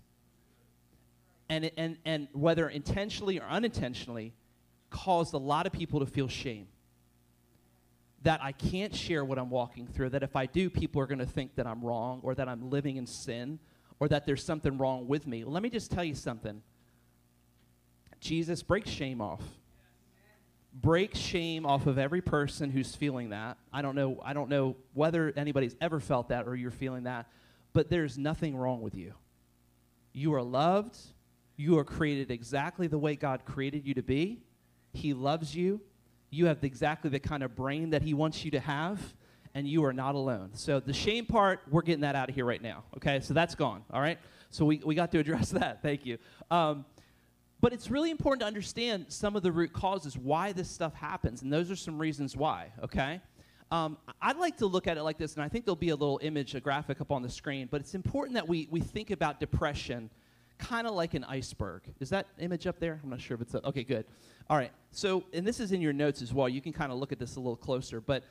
and, 1.48 1.70
and, 1.76 1.98
and 2.04 2.28
whether 2.32 2.68
intentionally 2.68 3.38
or 3.38 3.46
unintentionally, 3.46 4.32
caused 4.90 5.34
a 5.34 5.38
lot 5.38 5.66
of 5.66 5.72
people 5.72 6.00
to 6.00 6.06
feel 6.06 6.28
shame. 6.28 6.68
That 8.22 8.40
I 8.42 8.52
can't 8.52 8.94
share 8.94 9.24
what 9.24 9.38
I'm 9.38 9.50
walking 9.50 9.86
through, 9.86 10.10
that 10.10 10.22
if 10.22 10.36
I 10.36 10.46
do, 10.46 10.70
people 10.70 11.02
are 11.02 11.06
going 11.06 11.18
to 11.18 11.26
think 11.26 11.56
that 11.56 11.66
I'm 11.66 11.82
wrong 11.82 12.20
or 12.22 12.34
that 12.34 12.48
I'm 12.48 12.70
living 12.70 12.96
in 12.96 13.06
sin 13.06 13.58
or 14.00 14.08
that 14.08 14.24
there's 14.26 14.42
something 14.42 14.78
wrong 14.78 15.06
with 15.06 15.26
me. 15.26 15.44
Let 15.44 15.62
me 15.62 15.68
just 15.68 15.90
tell 15.90 16.04
you 16.04 16.14
something. 16.14 16.62
Jesus 18.20 18.62
breaks 18.62 18.90
shame 18.90 19.20
off. 19.20 19.42
Break 20.72 21.14
shame 21.14 21.66
off 21.66 21.86
of 21.86 21.98
every 21.98 22.20
person 22.20 22.70
who's 22.70 22.94
feeling 22.96 23.30
that. 23.30 23.58
I 23.72 23.82
don't 23.82 23.94
know 23.94 24.20
I 24.24 24.32
don't 24.32 24.48
know 24.48 24.76
whether 24.92 25.32
anybody's 25.36 25.76
ever 25.80 26.00
felt 26.00 26.30
that 26.30 26.48
or 26.48 26.56
you're 26.56 26.72
feeling 26.72 27.04
that, 27.04 27.26
but 27.72 27.90
there's 27.90 28.18
nothing 28.18 28.56
wrong 28.56 28.80
with 28.80 28.94
you. 28.94 29.12
You 30.12 30.34
are 30.34 30.42
loved, 30.42 30.96
you 31.56 31.78
are 31.78 31.84
created 31.84 32.30
exactly 32.30 32.86
the 32.86 32.98
way 32.98 33.16
God 33.16 33.44
created 33.44 33.86
you 33.86 33.94
to 33.94 34.02
be. 34.02 34.42
He 34.92 35.14
loves 35.14 35.54
you. 35.54 35.80
You 36.30 36.46
have 36.46 36.64
exactly 36.64 37.10
the 37.10 37.20
kind 37.20 37.42
of 37.42 37.54
brain 37.54 37.90
that 37.90 38.02
He 38.02 38.14
wants 38.14 38.44
you 38.44 38.50
to 38.52 38.60
have, 38.60 39.14
and 39.54 39.68
you 39.68 39.84
are 39.84 39.92
not 39.92 40.14
alone. 40.14 40.50
So 40.54 40.80
the 40.80 40.92
shame 40.92 41.26
part, 41.26 41.60
we're 41.70 41.82
getting 41.82 42.00
that 42.00 42.16
out 42.16 42.28
of 42.28 42.34
here 42.34 42.44
right 42.44 42.62
now. 42.62 42.84
Okay, 42.96 43.20
so 43.20 43.34
that's 43.34 43.54
gone. 43.54 43.84
All 43.92 44.00
right. 44.00 44.18
So 44.50 44.64
we, 44.64 44.80
we 44.84 44.94
got 44.94 45.12
to 45.12 45.18
address 45.18 45.50
that. 45.50 45.82
Thank 45.82 46.04
you. 46.06 46.18
Um, 46.50 46.84
but 47.60 47.72
it's 47.72 47.90
really 47.90 48.10
important 48.10 48.40
to 48.40 48.46
understand 48.46 49.06
some 49.08 49.36
of 49.36 49.42
the 49.42 49.50
root 49.52 49.72
causes 49.72 50.18
why 50.18 50.52
this 50.52 50.68
stuff 50.68 50.94
happens, 50.94 51.42
and 51.42 51.52
those 51.52 51.70
are 51.70 51.76
some 51.76 51.98
reasons 51.98 52.36
why. 52.36 52.72
Okay. 52.82 53.20
Um, 53.70 53.96
I'd 54.20 54.36
like 54.36 54.58
to 54.58 54.66
look 54.66 54.86
at 54.86 54.98
it 54.98 55.02
like 55.02 55.18
this, 55.18 55.34
and 55.34 55.42
I 55.42 55.48
think 55.48 55.64
there'll 55.64 55.76
be 55.76 55.88
a 55.88 55.96
little 55.96 56.20
image, 56.22 56.54
a 56.54 56.60
graphic 56.60 57.00
up 57.00 57.10
on 57.10 57.22
the 57.22 57.30
screen, 57.30 57.68
but 57.70 57.80
it's 57.80 57.94
important 57.94 58.34
that 58.34 58.46
we, 58.46 58.68
we 58.70 58.80
think 58.80 59.10
about 59.10 59.40
depression 59.40 60.10
kind 60.58 60.86
of 60.86 60.94
like 60.94 61.14
an 61.14 61.24
iceberg. 61.24 61.82
Is 62.00 62.10
that 62.10 62.26
image 62.38 62.66
up 62.66 62.78
there? 62.78 63.00
I'm 63.02 63.10
not 63.10 63.20
sure 63.20 63.34
if 63.34 63.40
it's 63.40 63.54
up. 63.54 63.64
Okay, 63.64 63.84
good. 63.84 64.06
All 64.48 64.56
right. 64.56 64.72
So, 64.90 65.24
and 65.32 65.46
this 65.46 65.60
is 65.60 65.72
in 65.72 65.80
your 65.80 65.92
notes 65.92 66.22
as 66.22 66.32
well. 66.32 66.48
You 66.48 66.60
can 66.60 66.72
kind 66.72 66.92
of 66.92 66.98
look 66.98 67.12
at 67.12 67.18
this 67.18 67.36
a 67.36 67.40
little 67.40 67.56
closer, 67.56 68.00
but 68.00 68.24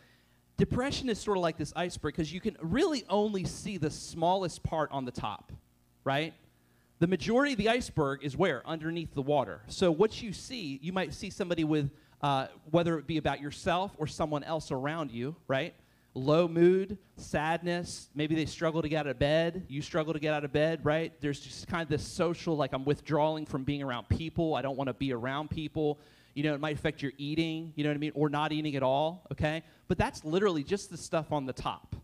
depression 0.57 1.09
is 1.09 1.19
sort 1.19 1.37
of 1.37 1.41
like 1.41 1.57
this 1.57 1.73
iceberg 1.75 2.15
because 2.15 2.33
you 2.33 2.39
can 2.39 2.57
really 2.61 3.03
only 3.09 3.43
see 3.43 3.77
the 3.77 3.89
smallest 3.89 4.63
part 4.63 4.89
on 4.91 5.05
the 5.05 5.11
top, 5.11 5.51
right? 6.03 6.33
The 6.99 7.07
majority 7.07 7.53
of 7.53 7.57
the 7.57 7.69
iceberg 7.69 8.23
is 8.23 8.37
where? 8.37 8.65
Underneath 8.65 9.13
the 9.13 9.21
water. 9.21 9.61
So, 9.67 9.91
what 9.91 10.21
you 10.21 10.31
see, 10.31 10.79
you 10.81 10.93
might 10.93 11.13
see 11.13 11.29
somebody 11.29 11.63
with, 11.63 11.89
uh, 12.21 12.47
whether 12.71 12.97
it 12.97 13.07
be 13.07 13.17
about 13.17 13.41
yourself 13.41 13.91
or 13.97 14.07
someone 14.07 14.43
else 14.43 14.71
around 14.71 15.11
you, 15.11 15.35
right? 15.47 15.73
Low 16.15 16.47
mood, 16.47 16.97
sadness. 17.17 18.09
Maybe 18.13 18.35
they 18.35 18.45
struggle 18.45 18.81
to 18.81 18.89
get 18.89 18.97
out 18.97 19.07
of 19.07 19.19
bed. 19.19 19.65
You 19.67 19.81
struggle 19.81 20.13
to 20.13 20.19
get 20.19 20.33
out 20.33 20.43
of 20.43 20.51
bed, 20.51 20.81
right? 20.83 21.13
There's 21.21 21.39
just 21.39 21.67
kind 21.67 21.81
of 21.81 21.89
this 21.89 22.03
social, 22.03 22.55
like 22.55 22.73
I'm 22.73 22.85
withdrawing 22.85 23.45
from 23.45 23.63
being 23.63 23.81
around 23.81 24.09
people. 24.09 24.55
I 24.55 24.61
don't 24.61 24.77
want 24.77 24.89
to 24.89 24.93
be 24.93 25.11
around 25.13 25.49
people. 25.49 25.99
You 26.35 26.43
know, 26.43 26.53
it 26.53 26.59
might 26.59 26.75
affect 26.75 27.01
your 27.01 27.11
eating, 27.17 27.73
you 27.75 27.83
know 27.83 27.89
what 27.89 27.95
I 27.95 27.99
mean? 27.99 28.11
Or 28.15 28.29
not 28.29 28.51
eating 28.51 28.75
at 28.75 28.83
all, 28.83 29.27
okay? 29.31 29.63
But 29.87 29.97
that's 29.97 30.23
literally 30.25 30.63
just 30.63 30.89
the 30.89 30.97
stuff 30.97 31.31
on 31.31 31.45
the 31.45 31.53
top, 31.53 31.95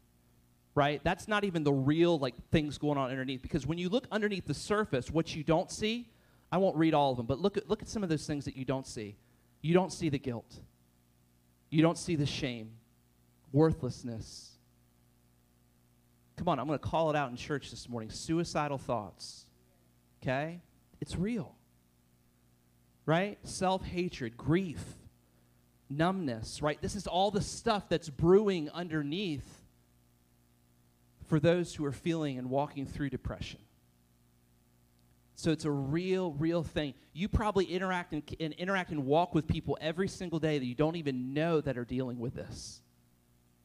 right? 0.75 1.01
That's 1.03 1.27
not 1.27 1.43
even 1.43 1.63
the 1.63 1.73
real, 1.73 2.19
like, 2.19 2.35
things 2.51 2.77
going 2.77 2.97
on 2.97 3.09
underneath. 3.09 3.41
Because 3.41 3.65
when 3.65 3.79
you 3.79 3.89
look 3.89 4.05
underneath 4.11 4.45
the 4.45 4.53
surface, 4.53 5.09
what 5.09 5.35
you 5.35 5.43
don't 5.43 5.71
see, 5.71 6.09
I 6.51 6.57
won't 6.57 6.75
read 6.75 6.93
all 6.93 7.11
of 7.11 7.17
them, 7.17 7.25
but 7.25 7.39
look 7.39 7.57
at, 7.57 7.69
look 7.69 7.81
at 7.81 7.89
some 7.89 8.03
of 8.03 8.09
those 8.09 8.27
things 8.27 8.45
that 8.45 8.55
you 8.55 8.65
don't 8.65 8.85
see. 8.85 9.17
You 9.61 9.73
don't 9.73 9.91
see 9.91 10.09
the 10.09 10.19
guilt. 10.19 10.59
You 11.71 11.81
don't 11.81 11.97
see 11.97 12.15
the 12.15 12.25
shame 12.25 12.71
worthlessness. 13.51 14.51
Come 16.37 16.47
on, 16.47 16.59
I'm 16.59 16.67
going 16.67 16.79
to 16.79 16.85
call 16.85 17.09
it 17.09 17.15
out 17.15 17.29
in 17.29 17.35
church 17.35 17.69
this 17.69 17.89
morning 17.89 18.09
suicidal 18.09 18.77
thoughts. 18.77 19.45
Okay? 20.21 20.61
It's 21.01 21.15
real. 21.15 21.55
Right? 23.05 23.37
Self 23.43 23.83
hatred, 23.83 24.37
grief, 24.37 24.83
numbness, 25.89 26.61
right? 26.61 26.81
This 26.81 26.95
is 26.95 27.07
all 27.07 27.31
the 27.31 27.41
stuff 27.41 27.89
that's 27.89 28.09
brewing 28.09 28.69
underneath 28.69 29.63
for 31.27 31.39
those 31.39 31.73
who 31.73 31.85
are 31.85 31.91
feeling 31.91 32.37
and 32.37 32.49
walking 32.49 32.85
through 32.85 33.09
depression. 33.09 33.59
So 35.35 35.51
it's 35.51 35.65
a 35.65 35.71
real, 35.71 36.33
real 36.33 36.63
thing. 36.63 36.93
You 37.13 37.29
probably 37.29 37.65
interact 37.65 38.11
and, 38.13 38.23
and, 38.39 38.53
interact 38.53 38.91
and 38.91 39.05
walk 39.05 39.33
with 39.33 39.47
people 39.47 39.77
every 39.79 40.09
single 40.09 40.39
day 40.39 40.59
that 40.59 40.65
you 40.65 40.75
don't 40.75 40.97
even 40.97 41.33
know 41.33 41.61
that 41.61 41.77
are 41.77 41.85
dealing 41.85 42.19
with 42.19 42.35
this 42.35 42.81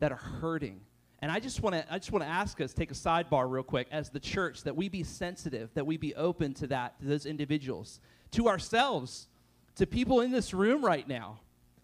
that 0.04 0.12
are 0.12 0.16
hurting. 0.16 0.82
And 1.20 1.32
I 1.32 1.40
just 1.40 1.62
want 1.62 1.74
to 1.74 1.86
I 1.90 1.96
just 1.96 2.12
want 2.12 2.24
to 2.24 2.28
ask 2.28 2.60
us 2.60 2.74
take 2.74 2.90
a 2.90 2.94
sidebar 2.94 3.48
real 3.48 3.62
quick 3.62 3.88
as 3.90 4.10
the 4.10 4.20
church 4.20 4.62
that 4.64 4.76
we 4.76 4.90
be 4.90 5.02
sensitive, 5.02 5.72
that 5.72 5.86
we 5.86 5.96
be 5.96 6.14
open 6.14 6.52
to 6.54 6.66
that 6.66 7.00
to 7.00 7.06
those 7.06 7.24
individuals, 7.24 8.00
to 8.32 8.46
ourselves, 8.46 9.28
to 9.76 9.86
people 9.86 10.20
in 10.20 10.30
this 10.30 10.52
room 10.52 10.84
right 10.84 11.08
now 11.08 11.40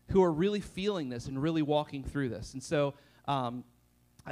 who 0.09 0.23
are 0.23 0.31
really 0.31 0.61
feeling 0.61 1.09
this 1.09 1.29
and 1.29 1.41
really 1.41 1.63
walking 1.63 2.05
through 2.05 2.29
this. 2.29 2.53
And 2.53 2.63
so 2.63 2.93
um, 3.27 3.65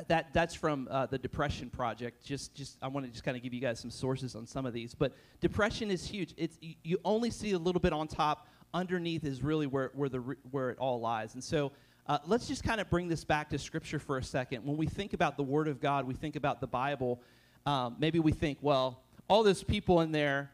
that 0.09 0.35
that's 0.35 0.55
from 0.55 0.87
uh, 0.91 1.07
the 1.07 1.17
Depression 1.17 1.71
Project. 1.71 2.23
Just 2.23 2.55
just 2.55 2.77
I 2.83 2.89
want 2.89 3.07
to 3.07 3.11
just 3.11 3.25
kind 3.25 3.39
of 3.39 3.43
give 3.43 3.55
you 3.55 3.61
guys 3.63 3.81
some 3.81 3.91
sources 3.91 4.35
on 4.35 4.47
some 4.47 4.67
of 4.67 4.75
these. 4.75 4.95
But 4.95 5.15
depression 5.41 5.91
is 5.91 6.07
huge. 6.07 6.35
It's 6.37 6.59
you, 6.61 6.75
you 6.85 6.99
only 7.07 7.31
see 7.31 7.53
a 7.53 7.59
little 7.59 7.81
bit 7.81 7.95
on 7.95 8.07
top. 8.07 8.49
Underneath 8.75 9.25
is 9.25 9.43
really 9.43 9.67
where 9.67 9.93
where 9.95 10.11
the 10.11 10.19
where 10.51 10.69
it 10.69 10.77
all 10.79 11.01
lies. 11.01 11.33
And 11.33 11.43
so 11.43 11.73
uh, 12.09 12.19
let's 12.27 12.49
just 12.49 12.65
kind 12.65 12.81
of 12.81 12.89
bring 12.89 13.09
this 13.09 13.25
back 13.25 13.51
to 13.51 13.59
Scripture 13.59 13.99
for 13.99 14.17
a 14.17 14.23
second. 14.23 14.65
When 14.65 14.77
we 14.77 14.87
think 14.87 15.13
about 15.13 15.37
the 15.37 15.43
Word 15.43 15.69
of 15.69 15.81
God, 15.81 16.07
we 16.07 16.15
think 16.15 16.37
about 16.37 16.61
the 16.61 16.67
Bible, 16.67 17.21
um, 17.67 17.97
maybe 17.99 18.19
we 18.19 18.33
think, 18.33 18.59
well, 18.63 19.03
all 19.29 19.43
those 19.43 19.63
people 19.63 20.01
in 20.01 20.11
there, 20.11 20.51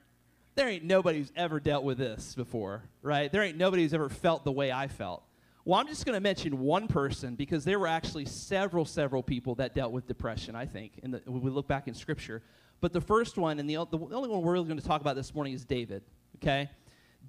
there 0.57 0.69
ain't 0.69 0.85
nobody 0.85 1.19
who's 1.19 1.33
ever 1.37 1.61
dealt 1.61 1.85
with 1.85 1.99
this 1.99 2.35
before, 2.35 2.83
right? 3.03 3.31
There 3.31 3.43
ain't 3.43 3.57
nobody 3.57 3.85
who's 3.85 3.95
ever 3.95 4.09
felt 4.09 4.45
the 4.45 4.53
way 4.53 4.73
I 4.73 4.89
felt. 4.89 5.23
Well, 5.65 5.79
I'm 5.79 5.87
just 5.87 6.05
going 6.05 6.15
to 6.15 6.21
mention 6.21 6.59
one 6.59 6.89
person 6.89 7.37
because 7.37 7.65
there 7.65 7.79
were 7.79 7.87
actually 7.87 8.27
several, 8.27 8.85
several 8.85 9.23
people 9.23 9.55
that 9.57 9.75
dealt 9.75 9.93
with 9.93 10.07
depression, 10.07 10.57
I 10.57 10.67
think, 10.67 11.01
the, 11.03 11.23
when 11.25 11.41
we 11.41 11.51
look 11.51 11.69
back 11.69 11.89
in 11.89 11.95
Scripture. 11.95 12.43
But 12.81 12.93
the 12.93 13.01
first 13.01 13.39
one, 13.39 13.61
and 13.61 13.71
the, 13.71 13.77
the 13.77 13.99
only 13.99 14.29
one 14.29 14.43
we're 14.43 14.53
really 14.53 14.67
going 14.67 14.79
to 14.79 14.87
talk 14.87 15.01
about 15.01 15.17
this 15.17 15.35
morning 15.35 15.55
is 15.55 15.65
David, 15.65 16.03
okay? 16.37 16.69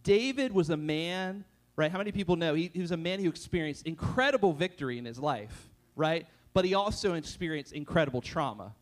David 0.03 0.51
was 0.51 0.69
a 0.69 0.77
man 0.77 1.45
right? 1.75 1.91
How 1.91 1.97
many 1.97 2.11
people 2.11 2.35
know 2.35 2.53
he, 2.53 2.71
he 2.73 2.81
was 2.81 2.91
a 2.91 2.97
man 2.97 3.19
who 3.19 3.29
experienced 3.29 3.85
incredible 3.85 4.53
victory 4.53 4.97
in 4.97 5.05
his 5.05 5.19
life, 5.19 5.69
right? 5.95 6.25
But 6.53 6.65
he 6.65 6.73
also 6.73 7.13
experienced 7.13 7.73
incredible 7.73 8.21
trauma, 8.21 8.73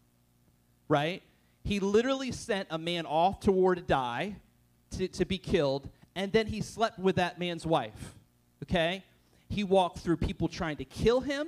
right? 0.87 1.23
He 1.63 1.79
literally 1.79 2.31
sent 2.31 2.67
a 2.69 2.77
man 2.77 3.05
off 3.05 3.39
to 3.41 3.51
war 3.51 3.73
to 3.73 3.81
die, 3.81 4.35
to, 4.91 5.07
to 5.07 5.25
be 5.25 5.37
killed, 5.37 5.89
and 6.15 6.31
then 6.31 6.45
he 6.45 6.61
slept 6.61 6.99
with 6.99 7.15
that 7.15 7.39
man's 7.39 7.65
wife, 7.65 8.15
okay? 8.63 9.03
He 9.49 9.63
walked 9.63 9.99
through 9.99 10.17
people 10.17 10.47
trying 10.47 10.77
to 10.77 10.85
kill 10.85 11.21
him, 11.21 11.47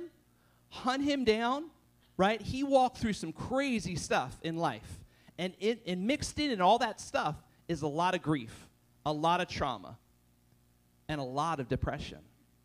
hunt 0.70 1.04
him 1.04 1.24
down, 1.24 1.66
right? 2.16 2.40
He 2.40 2.64
walked 2.64 2.98
through 2.98 3.12
some 3.12 3.32
crazy 3.32 3.94
stuff 3.94 4.36
in 4.42 4.56
life. 4.56 5.04
And, 5.38 5.52
it, 5.60 5.82
and 5.86 6.06
mixed 6.06 6.38
in 6.38 6.50
in 6.50 6.62
all 6.62 6.78
that 6.78 6.98
stuff 6.98 7.36
is 7.68 7.82
a 7.82 7.86
lot 7.86 8.14
of 8.14 8.22
grief, 8.22 8.68
a 9.04 9.12
lot 9.12 9.40
of 9.40 9.48
trauma 9.48 9.98
and 11.08 11.20
a 11.20 11.24
lot 11.24 11.60
of 11.60 11.68
depression. 11.68 12.18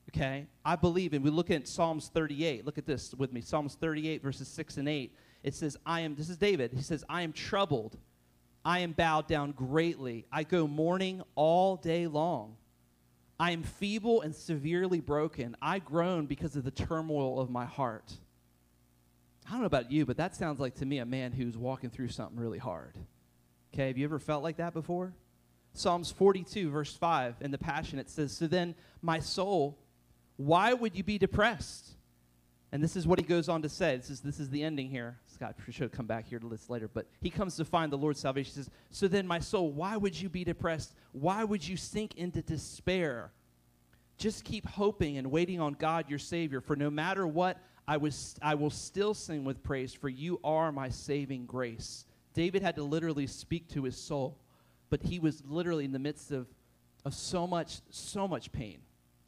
Okay? 0.10 0.48
I 0.66 0.76
believe, 0.76 1.14
and 1.14 1.24
we 1.24 1.30
look 1.30 1.50
at 1.50 1.68
Psalms 1.68 2.10
38. 2.14 2.66
Look 2.66 2.78
at 2.78 2.86
this 2.86 3.14
with 3.14 3.32
me. 3.32 3.42
Psalms 3.42 3.76
38, 3.76 4.22
verses 4.22 4.48
6 4.48 4.78
and 4.78 4.90
8. 4.90 5.16
It 5.44 5.56
says, 5.56 5.78
I 5.86 6.02
am, 6.02 6.16
this 6.16 6.30
is 6.30 6.38
David. 6.38 6.72
He 6.74 6.82
says, 6.82 7.04
I 7.10 7.24
am 7.24 7.34
troubled. 7.34 7.98
I 8.64 8.80
am 8.80 8.92
bowed 8.92 9.28
down 9.28 9.54
greatly. 9.54 10.26
I 10.32 10.44
go 10.44 10.68
mourning 10.68 11.24
all 11.36 11.78
day 11.78 12.08
long. 12.08 12.58
I 13.40 13.52
am 13.52 13.64
feeble 13.64 14.22
and 14.22 14.36
severely 14.36 15.00
broken. 15.00 15.56
I 15.62 15.80
groan 15.80 16.28
because 16.28 16.56
of 16.56 16.64
the 16.64 16.72
turmoil 16.72 17.40
of 17.40 17.50
my 17.50 17.66
heart. 17.66 18.14
I 19.48 19.52
don't 19.52 19.62
know 19.62 19.66
about 19.66 19.92
you, 19.92 20.06
but 20.06 20.18
that 20.18 20.36
sounds 20.36 20.60
like 20.60 20.76
to 20.76 20.86
me 20.86 21.00
a 21.00 21.06
man 21.06 21.32
who's 21.32 21.58
walking 21.58 21.90
through 21.90 22.10
something 22.10 22.40
really 22.40 22.60
hard. 22.60 22.98
Okay, 23.74 23.88
have 23.88 23.98
you 23.98 24.06
ever 24.06 24.20
felt 24.20 24.44
like 24.44 24.58
that 24.58 24.74
before? 24.74 25.14
Psalms 25.74 26.12
42, 26.12 26.70
verse 26.70 26.94
5, 26.94 27.36
in 27.42 27.52
the 27.52 27.58
Passion, 27.58 28.00
it 28.00 28.10
says, 28.10 28.32
So 28.32 28.48
then, 28.48 28.76
my 29.02 29.20
soul, 29.20 29.78
why 30.38 30.74
would 30.74 30.96
you 30.96 31.04
be 31.04 31.18
depressed? 31.18 31.92
And 32.74 32.82
this 32.84 32.96
is 32.96 33.06
what 33.06 33.20
he 33.20 33.26
goes 33.26 33.50
on 33.50 33.62
to 33.64 33.70
say. 33.70 33.98
This 33.98 34.10
is, 34.10 34.22
this 34.22 34.40
is 34.40 34.50
the 34.50 34.64
ending 34.64 34.90
here. 34.90 35.18
Scott 35.28 35.56
should 35.70 35.92
come 35.92 36.06
back 36.06 36.28
here 36.28 36.40
to 36.40 36.48
this 36.48 36.70
later. 36.70 36.88
But 36.88 37.08
he 37.22 37.30
comes 37.30 37.58
to 37.58 37.66
find 37.66 37.92
the 37.92 37.98
Lord's 37.98 38.20
salvation. 38.20 38.52
He 38.52 38.56
says, 38.56 38.70
So 38.92 39.08
then, 39.08 39.28
my 39.28 39.40
soul, 39.40 39.72
why 39.72 39.98
would 39.98 40.20
you 40.20 40.30
be 40.30 40.44
depressed? 40.44 40.94
Why 41.12 41.44
would 41.44 41.68
you 41.68 41.76
sink 41.76 42.16
into 42.16 42.42
despair? 42.42 43.32
Just 44.18 44.46
keep 44.46 44.68
hoping 44.68 45.18
and 45.18 45.32
waiting 45.32 45.60
on 45.60 45.74
God, 45.74 46.10
your 46.10 46.20
Savior. 46.20 46.62
For 46.62 46.76
no 46.76 46.90
matter 46.90 47.26
what, 47.28 47.58
I, 47.88 47.98
was, 47.98 48.36
I 48.42 48.56
will 48.56 48.70
still 48.70 49.14
sing 49.14 49.44
with 49.44 49.64
praise, 49.64 49.94
for 49.94 50.10
you 50.10 50.40
are 50.44 50.72
my 50.72 50.90
saving 50.90 51.46
grace. 51.46 52.06
David 52.34 52.62
had 52.62 52.76
to 52.76 52.84
literally 52.84 53.28
speak 53.28 53.68
to 53.70 53.84
his 53.84 53.98
soul 53.98 54.38
but 54.92 55.02
he 55.02 55.18
was 55.18 55.42
literally 55.48 55.86
in 55.86 55.94
the 55.94 56.00
midst 56.00 56.32
of, 56.32 56.46
of 57.06 57.16
so 57.16 57.48
much, 57.48 57.80
so 57.90 58.28
much 58.28 58.52
pain 58.52 58.82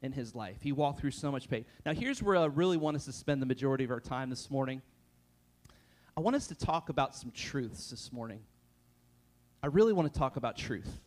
in 0.04 0.12
his 0.12 0.36
life. 0.36 0.58
He 0.62 0.74
walked 0.74 1.00
through 1.00 1.12
so 1.12 1.32
much 1.32 1.50
pain. 1.50 1.66
Now, 1.86 1.94
here's 1.94 2.22
where 2.22 2.36
I 2.36 2.46
really 2.46 2.78
want 2.78 2.98
us 2.98 3.06
to 3.06 3.14
spend 3.14 3.42
the 3.42 3.46
majority 3.46 3.86
of 3.86 3.90
our 3.90 4.02
time 4.02 4.30
this 4.30 4.52
morning. 4.52 4.82
I 6.16 6.22
want 6.22 6.36
us 6.36 6.48
to 6.48 6.56
talk 6.56 6.90
about 6.90 7.16
some 7.16 7.32
truths 7.32 7.90
this 7.90 8.12
morning. 8.12 8.42
I 9.64 9.68
really 9.68 9.94
want 9.94 10.12
to 10.12 10.20
talk 10.20 10.36
about 10.36 10.58
truth, 10.58 11.00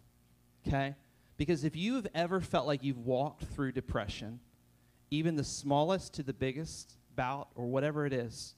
okay? 0.66 0.94
Because 1.36 1.62
if 1.62 1.76
you've 1.76 2.06
ever 2.14 2.40
felt 2.40 2.66
like 2.66 2.82
you've 2.82 3.04
walked 3.04 3.44
through 3.44 3.72
depression, 3.72 4.40
even 5.10 5.36
the 5.36 5.44
smallest 5.44 6.14
to 6.14 6.22
the 6.22 6.32
biggest 6.32 6.94
bout 7.14 7.48
or 7.54 7.66
whatever 7.66 8.06
it 8.06 8.14
is, 8.14 8.54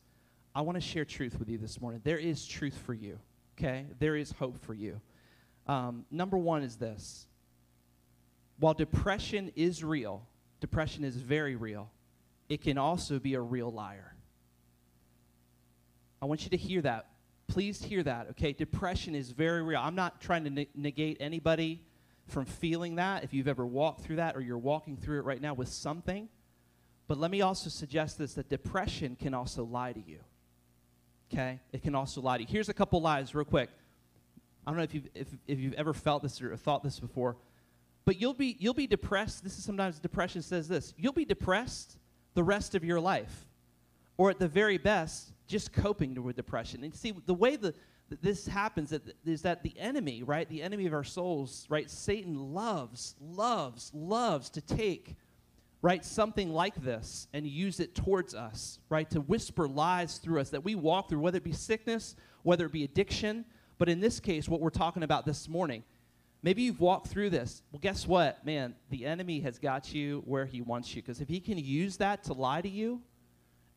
I 0.55 0.61
want 0.61 0.77
to 0.77 0.81
share 0.81 1.05
truth 1.05 1.41
with 1.41 1.49
you 1.49 1.59
this 1.59 1.81
morning. 1.81 2.01
There 2.05 2.19
is 2.19 2.47
truth 2.47 2.79
for 2.87 2.95
you, 2.95 3.19
okay? 3.59 3.87
There 3.99 4.15
is 4.15 4.31
hope 4.31 4.65
for 4.65 4.75
you. 4.75 5.01
Um, 5.69 6.07
number 6.11 6.39
one 6.39 6.63
is 6.63 6.77
this 6.77 7.27
while 8.59 8.75
depression 8.75 9.53
is 9.55 9.85
real, 9.85 10.27
depression 10.61 11.05
is 11.05 11.17
very 11.17 11.55
real, 11.57 11.91
it 12.49 12.63
can 12.63 12.79
also 12.79 13.19
be 13.19 13.35
a 13.35 13.41
real 13.41 13.71
liar. 13.71 14.15
I 16.21 16.27
want 16.27 16.43
you 16.45 16.51
to 16.51 16.57
hear 16.57 16.83
that. 16.83 17.07
Please 17.47 17.83
hear 17.83 18.03
that, 18.03 18.29
okay? 18.31 18.53
Depression 18.53 19.15
is 19.15 19.31
very 19.31 19.63
real. 19.63 19.81
I'm 19.81 19.95
not 19.95 20.21
trying 20.21 20.45
to 20.45 20.51
ne- 20.51 20.69
negate 20.75 21.17
anybody 21.21 21.83
from 22.27 22.45
feeling 22.45 22.97
that, 22.97 23.25
if 23.25 23.33
you've 23.33 23.49
ever 23.49 23.65
walked 23.65 24.03
through 24.03 24.17
that 24.17 24.37
or 24.37 24.41
you're 24.41 24.59
walking 24.59 24.97
through 24.97 25.21
it 25.21 25.25
right 25.25 25.41
now 25.41 25.55
with 25.55 25.69
something. 25.69 26.29
But 27.07 27.19
let 27.19 27.31
me 27.31 27.41
also 27.41 27.71
suggest 27.71 28.19
this 28.19 28.35
that 28.35 28.51
depression 28.51 29.17
can 29.17 29.33
also 29.33 29.65
lie 29.65 29.93
to 29.93 30.01
you. 30.01 30.19
Okay? 31.33 31.61
It 31.73 31.83
can 31.83 31.95
also 31.95 32.21
lie 32.21 32.37
to 32.37 32.43
you. 32.43 32.49
Here's 32.51 32.69
a 32.69 32.75
couple 32.75 33.01
lies, 33.01 33.35
real 33.35 33.47
quick. 33.47 33.71
I 34.69 34.71
don't 34.71 34.77
know 34.77 34.85
if 34.85 34.93
you've, 34.93 35.09
if, 35.15 35.29
if 35.47 35.59
you've 35.59 35.73
ever 35.75 35.95
felt 35.95 36.23
this 36.23 36.43
or 36.43 36.55
thought 36.55 36.83
this 36.83 37.01
before, 37.01 37.39
but 38.05 38.21
you'll 38.21 38.35
be, 38.35 38.55
you'll 38.61 38.75
be 38.75 38.87
depressed. 38.87 39.43
This 39.43 39.57
is 39.57 39.65
sometimes 39.65 39.99
depression 39.99 40.43
says 40.43 40.69
this 40.69 40.93
you'll 40.99 41.15
be 41.15 41.25
depressed 41.25 41.97
the 42.35 42.45
rest 42.45 42.75
of 42.75 42.85
your 42.85 43.01
life. 43.01 43.47
Or 44.19 44.29
at 44.29 44.39
the 44.39 44.47
very 44.47 44.77
best, 44.77 45.33
just 45.47 45.73
coping 45.73 46.23
with 46.23 46.37
depression. 46.37 46.85
And 46.85 46.95
see, 46.95 47.15
the 47.25 47.33
way 47.33 47.57
the, 47.57 47.73
this 48.21 48.47
happens 48.47 48.93
is 49.25 49.41
that 49.41 49.63
the 49.63 49.73
enemy, 49.79 50.23
right, 50.23 50.47
the 50.51 50.63
enemy 50.63 50.85
of 50.85 50.93
our 50.93 51.05
souls, 51.05 51.65
right, 51.71 51.89
Satan 51.89 52.53
loves, 52.53 53.15
loves, 53.23 53.91
loves 53.95 54.51
to 54.51 54.61
take, 54.61 55.17
right, 55.81 56.05
something 56.05 56.53
like 56.53 56.75
this 56.83 57.27
and 57.33 57.47
use 57.47 57.81
it 57.81 57.95
towards 57.95 58.35
us, 58.35 58.81
right, 58.91 59.09
to 59.09 59.23
whisper 59.23 59.67
lies 59.67 60.19
through 60.19 60.41
us 60.41 60.51
that 60.51 60.63
we 60.63 60.75
walk 60.75 61.09
through, 61.09 61.21
whether 61.21 61.39
it 61.39 61.45
be 61.45 61.53
sickness, 61.53 62.17
whether 62.43 62.67
it 62.67 62.73
be 62.73 62.85
addiction. 62.85 63.47
But 63.79 63.89
in 63.89 64.01
this 64.01 64.21
case, 64.21 64.49
what 64.49 64.61
we're 64.61 64.71
talking 64.71 65.03
about 65.03 65.25
this 65.25 65.49
morning, 65.49 65.85
maybe 66.43 66.63
you've 66.63 66.81
walked 66.81 67.09
through 67.09 67.31
this. 67.31 67.63
Well, 67.73 67.81
guess 67.81 68.07
what, 68.07 68.45
man, 68.45 68.75
the 68.91 69.07
enemy 69.07 69.41
has 69.41 69.59
got 69.59 69.95
you 69.95 70.23
where 70.27 70.47
he 70.47 70.61
wants 70.61 70.95
you 70.95 71.03
because 71.03 71.21
if 71.21 71.29
he 71.29 71.41
can 71.41 71.59
use 71.59 71.97
that 71.99 72.25
to 72.25 72.33
lie 72.33 72.61
to 72.61 72.69
you, 72.69 73.03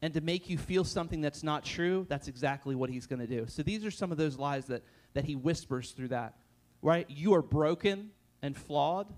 and 0.02 0.14
to 0.14 0.22
make 0.22 0.50
you 0.50 0.58
feel 0.58 0.84
something 0.84 1.22
that's 1.22 1.44
not 1.44 1.64
true, 1.64 2.06
that's 2.10 2.28
exactly 2.28 2.76
what 2.76 2.90
he's 2.90 3.06
going 3.06 3.20
to 3.20 3.28
do. 3.28 3.46
So 3.48 3.62
these 3.62 3.86
are 3.86 3.92
some 3.92 4.12
of 4.12 4.18
those 4.18 4.38
lies 4.38 4.66
that, 4.66 4.84
that 5.14 5.26
he 5.26 5.36
whispers 5.36 5.92
through 5.92 6.10
that. 6.10 6.36
Right? 6.82 7.06
You 7.10 7.36
are 7.36 7.44
broken 7.44 8.10
and 8.42 8.58
flawed. 8.58 9.14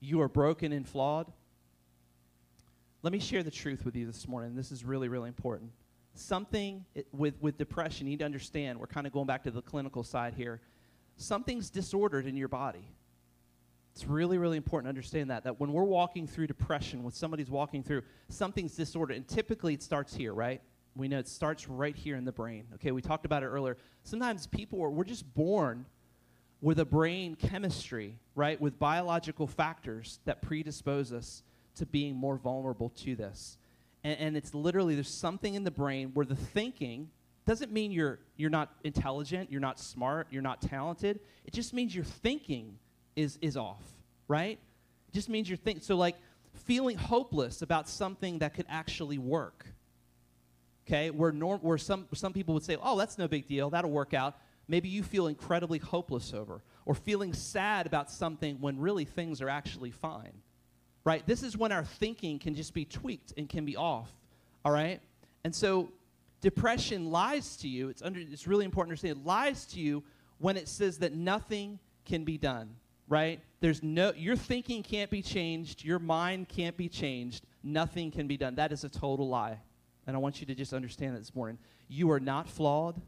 You 0.00 0.22
are 0.22 0.28
broken 0.28 0.72
and 0.72 0.88
flawed. 0.88 1.30
Let 3.02 3.12
me 3.12 3.18
share 3.18 3.42
the 3.42 3.50
truth 3.50 3.84
with 3.84 3.94
you 3.94 4.06
this 4.06 4.26
morning. 4.26 4.56
This 4.56 4.72
is 4.72 4.82
really, 4.82 5.08
really 5.08 5.28
important. 5.28 5.72
Something 6.14 6.84
with, 7.12 7.34
with 7.40 7.58
depression, 7.58 8.06
you 8.06 8.12
need 8.12 8.20
to 8.20 8.24
understand, 8.24 8.78
we're 8.78 8.86
kind 8.86 9.06
of 9.06 9.12
going 9.12 9.26
back 9.26 9.42
to 9.44 9.50
the 9.50 9.62
clinical 9.62 10.04
side 10.04 10.34
here. 10.34 10.60
Something's 11.16 11.70
disordered 11.70 12.26
in 12.26 12.36
your 12.36 12.48
body. 12.48 12.88
It's 13.94 14.06
really, 14.06 14.38
really 14.38 14.56
important 14.56 14.86
to 14.86 14.88
understand 14.88 15.30
that, 15.30 15.44
that 15.44 15.60
when 15.60 15.72
we're 15.72 15.84
walking 15.84 16.26
through 16.26 16.48
depression, 16.48 17.02
when 17.02 17.12
somebody's 17.12 17.50
walking 17.50 17.82
through, 17.82 18.02
something's 18.28 18.74
disordered. 18.74 19.16
And 19.16 19.28
typically 19.28 19.74
it 19.74 19.82
starts 19.82 20.14
here, 20.14 20.32
right? 20.34 20.60
We 20.96 21.08
know 21.08 21.18
it 21.18 21.28
starts 21.28 21.68
right 21.68 21.94
here 21.94 22.16
in 22.16 22.24
the 22.24 22.32
brain. 22.32 22.66
Okay, 22.74 22.92
we 22.92 23.02
talked 23.02 23.24
about 23.24 23.42
it 23.42 23.46
earlier. 23.46 23.76
Sometimes 24.02 24.46
people 24.46 24.82
are, 24.82 24.90
we're 24.90 25.04
just 25.04 25.32
born 25.34 25.86
with 26.60 26.78
a 26.78 26.84
brain 26.84 27.34
chemistry, 27.34 28.16
right? 28.34 28.60
With 28.60 28.78
biological 28.78 29.46
factors 29.46 30.20
that 30.24 30.42
predispose 30.42 31.12
us 31.12 31.42
to 31.76 31.86
being 31.86 32.14
more 32.14 32.36
vulnerable 32.36 32.90
to 32.90 33.16
this. 33.16 33.58
And, 34.04 34.18
and 34.20 34.36
it's 34.36 34.54
literally, 34.54 34.94
there's 34.94 35.08
something 35.08 35.54
in 35.54 35.64
the 35.64 35.70
brain 35.70 36.10
where 36.14 36.26
the 36.26 36.36
thinking 36.36 37.10
doesn't 37.46 37.72
mean 37.72 37.90
you're, 37.90 38.20
you're 38.36 38.50
not 38.50 38.72
intelligent, 38.84 39.50
you're 39.50 39.60
not 39.60 39.80
smart, 39.80 40.28
you're 40.30 40.42
not 40.42 40.62
talented. 40.62 41.20
It 41.44 41.52
just 41.52 41.74
means 41.74 41.94
you're 41.94 42.04
thinking 42.04 42.78
is, 43.16 43.38
is 43.42 43.56
off, 43.56 43.82
right? 44.28 44.58
It 45.08 45.14
just 45.14 45.28
means 45.28 45.48
you're 45.48 45.58
thinking. 45.58 45.82
So, 45.82 45.96
like, 45.96 46.16
feeling 46.52 46.96
hopeless 46.96 47.62
about 47.62 47.88
something 47.88 48.38
that 48.38 48.54
could 48.54 48.66
actually 48.68 49.18
work. 49.18 49.66
Okay, 50.86 51.10
where, 51.10 51.32
norm, 51.32 51.60
where 51.60 51.78
some, 51.78 52.06
some 52.12 52.32
people 52.32 52.52
would 52.54 52.62
say, 52.62 52.76
oh, 52.82 52.96
that's 52.98 53.16
no 53.16 53.26
big 53.26 53.48
deal, 53.48 53.70
that'll 53.70 53.90
work 53.90 54.12
out. 54.12 54.36
Maybe 54.68 54.88
you 54.88 55.02
feel 55.02 55.26
incredibly 55.26 55.78
hopeless 55.78 56.32
over, 56.32 56.62
or 56.86 56.94
feeling 56.94 57.32
sad 57.32 57.86
about 57.86 58.10
something 58.10 58.60
when 58.60 58.78
really 58.78 59.04
things 59.04 59.40
are 59.42 59.48
actually 59.48 59.90
fine. 59.90 60.32
Right? 61.04 61.26
This 61.26 61.42
is 61.42 61.56
when 61.56 61.70
our 61.70 61.84
thinking 61.84 62.38
can 62.38 62.54
just 62.54 62.72
be 62.72 62.84
tweaked 62.84 63.34
and 63.36 63.48
can 63.48 63.64
be 63.64 63.76
off. 63.76 64.10
All 64.64 64.72
right? 64.72 65.00
And 65.44 65.54
so 65.54 65.90
depression 66.40 67.10
lies 67.10 67.56
to 67.58 67.68
you. 67.68 67.90
It's, 67.90 68.00
under, 68.00 68.20
it's 68.20 68.46
really 68.46 68.64
important 68.64 68.98
to 68.98 69.06
understand. 69.08 69.24
It 69.24 69.28
lies 69.28 69.66
to 69.66 69.80
you 69.80 70.02
when 70.38 70.56
it 70.56 70.68
says 70.68 70.98
that 70.98 71.12
nothing 71.12 71.78
can 72.04 72.24
be 72.24 72.38
done 72.38 72.76
right? 73.08 73.40
There's 73.60 73.82
no, 73.82 74.12
your 74.14 74.36
thinking 74.36 74.82
can't 74.82 75.10
be 75.10 75.22
changed, 75.22 75.84
your 75.84 75.98
mind 75.98 76.48
can't 76.48 76.76
be 76.76 76.88
changed, 76.88 77.44
nothing 77.62 78.10
can 78.10 78.26
be 78.26 78.36
done. 78.36 78.54
That 78.54 78.72
is 78.72 78.84
a 78.84 78.88
total 78.88 79.28
lie. 79.28 79.58
And 80.06 80.14
I 80.16 80.18
want 80.18 80.40
you 80.40 80.46
to 80.46 80.54
just 80.54 80.72
understand 80.72 81.14
that 81.14 81.20
this 81.20 81.34
morning. 81.34 81.58
You 81.88 82.10
are 82.10 82.20
not 82.20 82.48
flawed, 82.48 83.00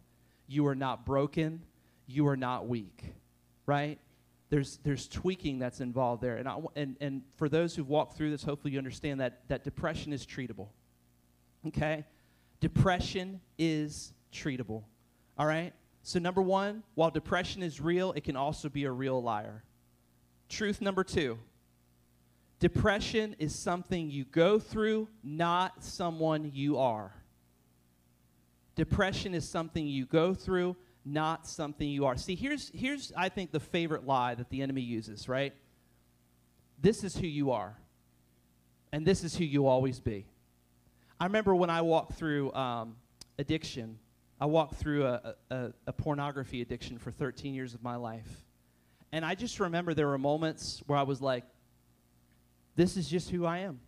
you 0.46 0.66
are 0.66 0.74
not 0.74 1.04
broken, 1.04 1.62
you 2.06 2.26
are 2.28 2.36
not 2.36 2.68
weak, 2.68 3.04
right? 3.66 3.98
There's, 4.48 4.78
there's 4.84 5.08
tweaking 5.08 5.58
that's 5.58 5.80
involved 5.80 6.22
there. 6.22 6.36
And, 6.36 6.48
I, 6.48 6.58
and, 6.76 6.96
and 7.00 7.22
for 7.36 7.48
those 7.48 7.74
who've 7.74 7.88
walked 7.88 8.16
through 8.16 8.30
this, 8.30 8.44
hopefully 8.44 8.72
you 8.72 8.78
understand 8.78 9.20
that, 9.20 9.42
that 9.48 9.64
depression 9.64 10.12
is 10.12 10.24
treatable. 10.24 10.68
Okay? 11.66 12.04
Depression 12.60 13.40
is 13.58 14.12
treatable. 14.32 14.84
All 15.36 15.46
right? 15.46 15.72
So, 16.02 16.20
number 16.20 16.40
one, 16.40 16.84
while 16.94 17.10
depression 17.10 17.62
is 17.64 17.80
real, 17.80 18.12
it 18.12 18.22
can 18.22 18.36
also 18.36 18.68
be 18.68 18.84
a 18.84 18.92
real 18.92 19.20
liar. 19.20 19.64
Truth 20.48 20.80
number 20.80 21.02
two 21.02 21.38
depression 22.60 23.34
is 23.38 23.54
something 23.54 24.10
you 24.10 24.24
go 24.24 24.58
through, 24.58 25.08
not 25.22 25.82
someone 25.82 26.50
you 26.54 26.78
are. 26.78 27.12
Depression 28.76 29.34
is 29.34 29.48
something 29.48 29.86
you 29.86 30.06
go 30.06 30.32
through, 30.32 30.76
not 31.06 31.46
something 31.46 31.88
you 31.88 32.04
are. 32.04 32.16
See, 32.16 32.34
here's, 32.34 32.70
here's 32.74 33.12
I 33.16 33.28
think, 33.28 33.52
the 33.52 33.60
favorite 33.60 34.04
lie 34.06 34.34
that 34.34 34.50
the 34.50 34.60
enemy 34.60 34.82
uses, 34.82 35.28
right? 35.28 35.54
This 36.80 37.04
is 37.04 37.16
who 37.16 37.26
you 37.26 37.52
are, 37.52 37.78
and 38.92 39.06
this 39.06 39.24
is 39.24 39.36
who 39.36 39.44
you'll 39.44 39.68
always 39.68 40.00
be. 40.00 40.26
I 41.18 41.24
remember 41.24 41.54
when 41.54 41.70
I 41.70 41.80
walked 41.82 42.14
through 42.14 42.52
um, 42.52 42.96
addiction, 43.38 43.98
I 44.40 44.46
walked 44.46 44.74
through 44.74 45.06
a, 45.06 45.34
a, 45.50 45.72
a 45.86 45.92
pornography 45.92 46.60
addiction 46.60 46.98
for 46.98 47.10
13 47.10 47.54
years 47.54 47.72
of 47.72 47.82
my 47.82 47.96
life. 47.96 48.44
And 49.12 49.24
I 49.24 49.34
just 49.34 49.60
remember 49.60 49.94
there 49.94 50.08
were 50.08 50.18
moments 50.18 50.82
where 50.86 50.98
I 50.98 51.04
was 51.04 51.22
like, 51.22 51.44
this 52.74 52.98
is 52.98 53.08
just 53.08 53.30
who 53.30 53.46
I 53.46 53.58
am. 53.58 53.80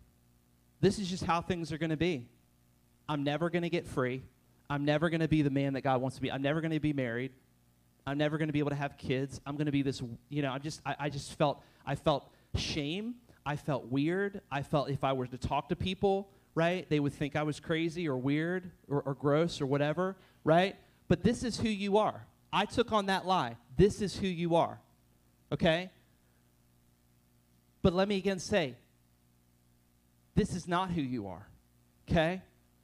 This 0.81 0.97
is 0.97 1.07
just 1.09 1.23
how 1.23 1.41
things 1.41 1.71
are 1.71 1.77
going 1.77 1.91
to 1.91 1.97
be. 1.97 2.25
I'm 3.07 3.23
never 3.23 3.49
going 3.49 3.61
to 3.63 3.69
get 3.69 3.85
free. 3.85 4.23
I'm 4.69 4.85
never 4.85 5.09
going 5.09 5.21
to 5.21 5.27
be 5.27 5.41
the 5.41 5.49
man 5.49 5.73
that 5.73 5.81
God 5.81 6.01
wants 6.01 6.17
to 6.17 6.21
be. 6.21 6.31
I'm 6.31 6.41
never 6.41 6.61
going 6.61 6.71
to 6.71 6.79
be 6.79 6.93
married. 6.93 7.31
I'm 8.05 8.17
never 8.17 8.37
going 8.37 8.47
to 8.47 8.53
be 8.53 8.59
able 8.59 8.69
to 8.69 8.75
have 8.75 8.97
kids. 8.97 9.41
I'm 9.45 9.55
going 9.55 9.65
to 9.65 9.71
be 9.71 9.81
this, 9.81 10.01
you 10.29 10.41
know, 10.41 10.51
I 10.51 10.59
just, 10.59 10.81
I, 10.85 10.95
I 10.99 11.09
just 11.09 11.37
felt, 11.37 11.61
I 11.85 11.95
felt 11.95 12.31
shame. 12.55 13.15
I 13.45 13.55
felt 13.55 13.85
weird. 13.85 14.41
I 14.51 14.61
felt 14.61 14.89
if 14.89 15.03
I 15.03 15.13
were 15.13 15.27
to 15.27 15.37
talk 15.37 15.69
to 15.69 15.75
people, 15.75 16.29
right, 16.55 16.89
they 16.89 16.99
would 16.99 17.13
think 17.13 17.35
I 17.35 17.43
was 17.43 17.59
crazy 17.59 18.07
or 18.07 18.17
weird 18.17 18.71
or, 18.87 19.01
or 19.01 19.13
gross 19.13 19.61
or 19.61 19.65
whatever, 19.65 20.17
right? 20.43 20.75
But 21.07 21.23
this 21.23 21.43
is 21.43 21.59
who 21.59 21.69
you 21.69 21.97
are. 21.97 22.25
I 22.51 22.65
took 22.65 22.91
on 22.91 23.07
that 23.07 23.25
lie. 23.25 23.57
This 23.77 24.01
is 24.01 24.15
who 24.15 24.27
you 24.27 24.55
are 24.55 24.79
okay? 25.51 25.89
But 27.81 27.93
let 27.93 28.07
me 28.07 28.17
again 28.17 28.39
say, 28.39 28.75
this 30.35 30.55
is 30.55 30.67
not 30.67 30.91
who 30.91 31.01
you 31.01 31.27
are, 31.27 31.47
okay? 32.09 32.41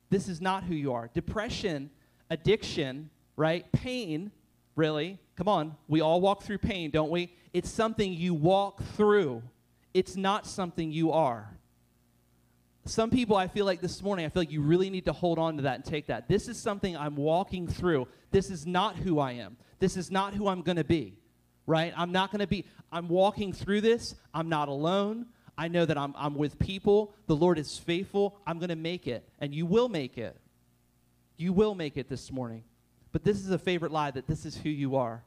This 0.10 0.28
is 0.28 0.41
not 0.41 0.63
who 0.63 0.76
you 0.76 0.94
are. 0.94 1.10
Depression, 1.13 1.89
addiction, 2.30 3.10
right? 3.36 3.70
Pain, 3.72 4.32
really. 4.76 5.20
Come 5.36 5.48
on, 5.48 5.76
we 5.88 6.02
all 6.02 6.22
walk 6.22 6.44
through 6.44 6.60
pain, 6.60 6.91
don't 6.91 7.10
we? 7.10 7.34
It's 7.54 7.70
something 7.70 8.13
you 8.13 8.34
walk 8.34 8.84
through, 8.96 9.44
it's 9.94 10.15
not 10.15 10.46
something 10.46 10.91
you 10.91 11.12
are. 11.12 11.58
Some 12.88 13.10
people, 13.10 13.36
I 13.36 13.48
feel 13.48 13.65
like 13.65 13.82
this 13.82 14.04
morning, 14.04 14.28
I 14.28 14.30
feel 14.30 14.41
like 14.41 14.52
you 14.52 14.62
really 14.62 14.91
need 14.91 15.06
to 15.06 15.13
hold 15.13 15.39
on 15.39 15.58
to 15.58 15.63
that 15.63 15.76
and 15.76 15.84
take 15.84 16.06
that. 16.08 16.28
This 16.28 16.48
is 16.48 16.60
something 16.60 16.96
I'm 16.96 17.15
walking 17.15 17.68
through. 17.68 18.08
This 18.30 18.52
is 18.52 18.68
not 18.68 18.96
who 18.96 19.18
I 19.18 19.32
am. 19.32 19.58
This 19.80 19.98
is 19.98 20.12
not 20.12 20.36
who 20.36 20.48
I'm 20.48 20.62
going 20.62 20.78
to 20.78 20.84
be 20.84 21.18
right? 21.68 21.94
I'm 21.96 22.12
not 22.12 22.32
going 22.32 22.39
to 22.39 22.48
be, 22.48 22.65
I'm 22.91 23.08
walking 23.08 23.54
through 23.54 23.82
this. 23.82 24.15
I'm 24.34 24.50
not 24.50 24.68
alone. 24.68 25.28
I 25.58 25.68
know 25.68 25.86
that 25.86 25.98
I'm, 25.98 26.13
I'm 26.18 26.36
with 26.36 26.60
people. 26.60 27.13
The 27.28 27.36
Lord 27.36 27.58
is 27.58 27.78
faithful. 27.78 28.38
I'm 28.46 28.60
going 28.60 28.70
to 28.70 28.76
make 28.76 29.08
it. 29.08 29.28
And 29.39 29.54
you 29.54 29.65
will 29.65 29.89
make 29.89 30.18
it. 30.18 30.38
You 31.38 31.54
will 31.54 31.76
make 31.76 31.98
it 31.98 32.10
this 32.10 32.32
morning. 32.32 32.63
But 33.12 33.24
this 33.24 33.38
is 33.38 33.50
a 33.50 33.58
favorite 33.58 33.91
lie 33.91 34.12
that 34.12 34.28
this 34.28 34.46
is 34.46 34.58
who 34.58 34.70
you 34.70 34.96
are. 34.98 35.24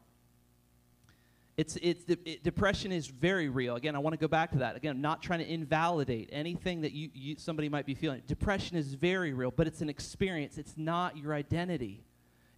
It's, 1.57 1.77
it's, 1.83 2.05
it, 2.09 2.45
depression 2.45 2.93
is 2.93 3.09
very 3.09 3.49
real. 3.49 3.75
Again, 3.75 3.97
I 3.97 3.99
want 3.99 4.13
to 4.15 4.19
go 4.19 4.29
back 4.29 4.53
to 4.53 4.59
that. 4.59 4.77
Again, 4.77 4.97
I'm 4.97 5.01
not 5.01 5.23
trying 5.23 5.41
to 5.41 5.51
invalidate 5.51 6.29
anything 6.31 6.83
that 6.83 6.93
you, 6.93 7.11
you, 7.13 7.37
somebody 7.37 7.69
might 7.69 7.85
be 7.85 7.95
feeling. 7.95 8.23
Depression 8.29 8.77
is 8.77 8.95
very 8.95 9.33
real, 9.33 9.51
but 9.51 9.67
it's 9.67 9.81
an 9.81 9.89
experience. 9.89 10.57
It's 10.57 10.75
not 10.77 11.17
your 11.17 11.35
identity. 11.35 12.05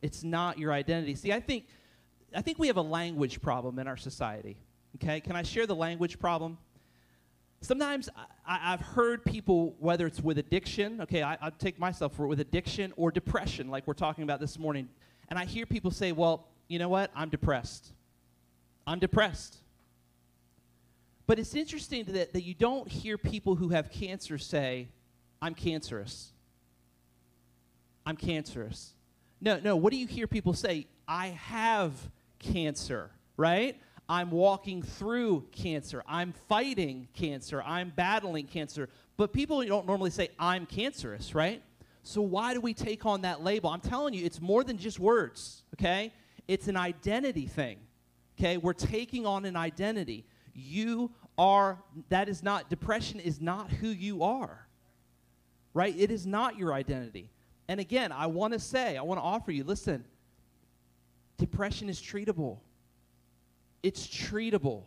It's 0.03 0.23
not 0.23 0.59
your 0.59 0.73
identity. 0.73 1.15
See, 1.15 1.33
I 1.33 1.41
think 1.41 1.67
I 2.35 2.43
think 2.43 2.59
we 2.59 2.69
have 2.69 2.77
a 2.77 2.83
language 2.83 3.41
problem 3.41 3.79
in 3.79 3.89
our 3.89 3.97
society. 3.97 4.57
Okay, 4.97 5.21
can 5.21 5.37
I 5.37 5.43
share 5.43 5.67
the 5.67 5.75
language 5.75 6.19
problem? 6.19 6.59
Sometimes 7.62 8.09
I, 8.46 8.70
have 8.70 8.81
heard 8.81 9.25
people, 9.25 9.77
whether 9.79 10.07
it's 10.07 10.20
with 10.20 10.38
addiction, 10.38 11.03
okay, 11.03 11.23
I, 11.23 11.37
I 11.40 11.51
take 11.51 11.79
myself 11.79 12.16
for 12.16 12.25
it, 12.25 12.29
with 12.29 12.40
addiction 12.40 12.92
or 12.96 13.11
depression, 13.11 13.68
like 13.68 13.87
we're 13.87 13.92
talking 13.94 14.25
about 14.25 14.40
this 14.40 14.59
morning, 14.59 14.88
and 15.29 15.38
I 15.38 15.44
hear 15.44 15.66
people 15.66 15.90
say, 15.90 16.12
well, 16.12 16.46
you 16.68 16.79
know 16.79 16.88
what, 16.88 17.11
I'm 17.14 17.29
depressed. 17.29 17.92
I'm 18.87 18.99
depressed. 18.99 19.59
But 21.27 21.38
it's 21.38 21.55
interesting 21.55 22.05
that, 22.07 22.33
that 22.33 22.42
you 22.42 22.55
don't 22.55 22.88
hear 22.88 23.18
people 23.18 23.55
who 23.55 23.68
have 23.68 23.90
cancer 23.90 24.38
say, 24.38 24.88
I'm 25.42 25.55
cancerous. 25.55 26.33
I'm 28.07 28.16
cancerous. 28.16 28.94
No, 29.40 29.61
no, 29.61 29.77
what 29.77 29.92
do 29.92 29.99
you 29.99 30.07
hear 30.07 30.27
people 30.27 30.55
say? 30.55 30.87
I 31.07 31.29
have 31.29 31.92
cancer, 32.38 33.11
right? 33.37 33.79
I'm 34.11 34.33
walking 34.33 34.83
through 34.83 35.46
cancer. 35.53 36.03
I'm 36.05 36.33
fighting 36.49 37.07
cancer. 37.14 37.62
I'm 37.62 37.90
battling 37.90 38.49
cancer. 38.49 38.88
But 39.16 39.33
people 39.33 39.64
don't 39.64 39.87
normally 39.87 40.11
say, 40.11 40.31
I'm 40.37 40.66
cancerous, 40.66 41.33
right? 41.33 41.62
So 42.03 42.20
why 42.20 42.53
do 42.53 42.61
we 42.61 42.75
take 42.75 43.07
on 43.07 43.20
that 43.20 43.44
label? 43.44 43.70
I'm 43.70 43.81
telling 43.81 44.12
you, 44.12 44.25
it's 44.25 44.40
more 44.40 44.64
than 44.64 44.79
just 44.79 44.99
words, 44.99 45.62
okay? 45.77 46.12
It's 46.49 46.66
an 46.66 46.77
identity 46.77 47.46
thing, 47.46 47.79
okay? 48.37 48.57
We're 48.57 48.73
taking 48.73 49.27
on 49.27 49.44
an 49.44 49.55
identity. 49.55 50.27
You 50.55 51.12
are, 51.38 51.79
that 52.09 52.29
is 52.29 52.42
not, 52.42 52.68
depression 52.68 53.20
is 53.20 53.40
not 53.40 53.70
who 53.70 53.87
you 53.87 54.25
are, 54.25 54.66
right? 55.73 55.94
It 55.96 56.11
is 56.11 56.27
not 56.27 56.59
your 56.59 56.73
identity. 56.73 57.31
And 57.68 57.79
again, 57.79 58.11
I 58.11 58.27
want 58.27 58.55
to 58.55 58.59
say, 58.59 58.96
I 58.96 59.03
want 59.03 59.20
to 59.20 59.25
offer 59.25 59.53
you, 59.53 59.62
listen, 59.62 60.05
depression 61.38 61.88
is 61.88 62.01
treatable. 62.01 62.59
It's 63.83 64.07
treatable. 64.07 64.85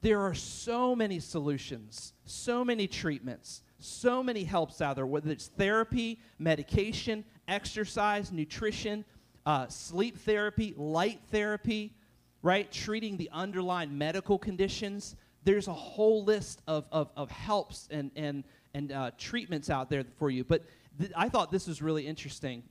There 0.00 0.20
are 0.20 0.34
so 0.34 0.96
many 0.96 1.20
solutions, 1.20 2.12
so 2.24 2.64
many 2.64 2.86
treatments, 2.86 3.62
so 3.78 4.22
many 4.22 4.44
helps 4.44 4.80
out 4.80 4.96
there, 4.96 5.06
whether 5.06 5.30
it's 5.30 5.48
therapy, 5.48 6.20
medication, 6.38 7.24
exercise, 7.46 8.32
nutrition, 8.32 9.04
uh, 9.46 9.66
sleep 9.68 10.18
therapy, 10.18 10.74
light 10.76 11.20
therapy, 11.30 11.94
right? 12.42 12.70
Treating 12.70 13.16
the 13.16 13.30
underlying 13.32 13.96
medical 13.96 14.38
conditions. 14.38 15.16
There's 15.44 15.68
a 15.68 15.72
whole 15.72 16.24
list 16.24 16.62
of, 16.66 16.86
of, 16.90 17.10
of 17.16 17.30
helps 17.30 17.88
and, 17.90 18.10
and, 18.16 18.44
and 18.74 18.92
uh, 18.92 19.10
treatments 19.18 19.70
out 19.70 19.90
there 19.90 20.04
for 20.18 20.30
you. 20.30 20.42
But 20.44 20.64
th- 20.98 21.12
I 21.16 21.28
thought 21.28 21.50
this 21.50 21.66
was 21.66 21.82
really 21.82 22.06
interesting, 22.06 22.62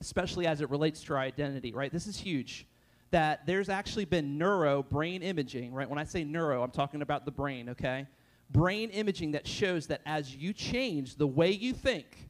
especially 0.00 0.46
as 0.46 0.60
it 0.60 0.70
relates 0.70 1.02
to 1.04 1.14
our 1.14 1.20
identity, 1.20 1.72
right? 1.72 1.92
This 1.92 2.06
is 2.06 2.18
huge 2.18 2.66
that 3.16 3.46
there's 3.46 3.70
actually 3.70 4.04
been 4.04 4.36
neuro 4.36 4.82
brain 4.82 5.22
imaging, 5.22 5.72
right? 5.72 5.88
When 5.88 5.98
I 5.98 6.04
say 6.04 6.22
neuro, 6.22 6.62
I'm 6.62 6.70
talking 6.70 7.00
about 7.00 7.24
the 7.24 7.30
brain, 7.30 7.70
okay? 7.70 8.06
Brain 8.50 8.90
imaging 8.90 9.32
that 9.32 9.46
shows 9.46 9.86
that 9.86 10.02
as 10.04 10.36
you 10.36 10.52
change 10.52 11.16
the 11.16 11.26
way 11.26 11.50
you 11.50 11.72
think, 11.72 12.28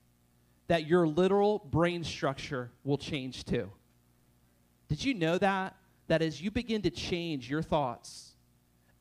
that 0.69 0.87
your 0.87 1.09
literal 1.09 1.59
brain 1.59 2.05
structure 2.05 2.71
will 2.85 2.99
change 2.99 3.45
too. 3.45 3.69
Did 4.87 5.05
you 5.05 5.13
know 5.13 5.39
that? 5.39 5.75
That 6.07 6.23
as 6.23 6.41
you 6.41 6.53
begin 6.53 6.83
to 6.83 6.91
change 6.91 7.51
your 7.51 7.63
thoughts, 7.63 8.37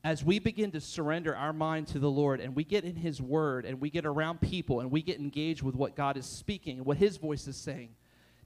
as 0.02 0.24
we 0.24 0.40
begin 0.40 0.72
to 0.72 0.80
surrender 0.80 1.36
our 1.36 1.52
mind 1.52 1.86
to 1.86 2.00
the 2.00 2.10
Lord 2.10 2.40
and 2.40 2.56
we 2.56 2.64
get 2.64 2.82
in 2.82 2.96
His 2.96 3.22
Word 3.22 3.64
and 3.64 3.80
we 3.80 3.90
get 3.90 4.04
around 4.04 4.40
people 4.40 4.80
and 4.80 4.90
we 4.90 5.02
get 5.02 5.20
engaged 5.20 5.62
with 5.62 5.76
what 5.76 5.94
God 5.94 6.16
is 6.16 6.26
speaking 6.26 6.78
and 6.78 6.84
what 6.84 6.96
His 6.96 7.16
voice 7.16 7.46
is 7.46 7.56
saying, 7.56 7.90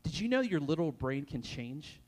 did 0.03 0.21
you 0.21 0.29
know 0.29 0.43
your 0.43 0.61
little 0.61 0.93
brain 0.93 1.25
can 1.25 1.41
change? 1.41 2.03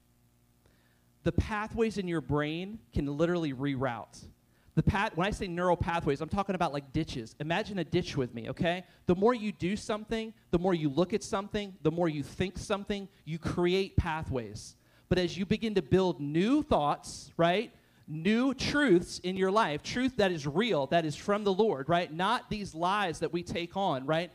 The 1.24 1.32
pathways 1.32 1.98
in 1.98 2.08
your 2.08 2.20
brain 2.20 2.78
can 2.92 3.06
literally 3.06 3.52
reroute. 3.52 4.26
The 4.74 4.82
path, 4.82 5.12
when 5.16 5.26
I 5.26 5.30
say 5.30 5.48
neural 5.48 5.76
pathways, 5.76 6.22
I'm 6.22 6.30
talking 6.30 6.54
about 6.54 6.72
like 6.72 6.92
ditches. 6.92 7.36
Imagine 7.40 7.78
a 7.78 7.84
ditch 7.84 8.16
with 8.16 8.34
me, 8.34 8.48
okay? 8.48 8.84
The 9.06 9.14
more 9.14 9.34
you 9.34 9.52
do 9.52 9.76
something, 9.76 10.32
the 10.50 10.58
more 10.58 10.72
you 10.72 10.88
look 10.88 11.12
at 11.12 11.22
something, 11.22 11.74
the 11.82 11.90
more 11.90 12.08
you 12.08 12.22
think 12.22 12.56
something, 12.56 13.06
you 13.26 13.38
create 13.38 13.96
pathways. 13.96 14.76
But 15.10 15.18
as 15.18 15.36
you 15.36 15.44
begin 15.44 15.74
to 15.74 15.82
build 15.82 16.20
new 16.20 16.62
thoughts, 16.62 17.32
right? 17.36 17.70
New 18.08 18.54
truths 18.54 19.18
in 19.18 19.36
your 19.36 19.50
life, 19.50 19.82
truth 19.82 20.16
that 20.16 20.32
is 20.32 20.46
real, 20.46 20.86
that 20.86 21.04
is 21.04 21.14
from 21.14 21.44
the 21.44 21.52
Lord, 21.52 21.90
right? 21.90 22.10
Not 22.10 22.48
these 22.48 22.74
lies 22.74 23.18
that 23.18 23.30
we 23.30 23.42
take 23.42 23.76
on, 23.76 24.06
right? 24.06 24.30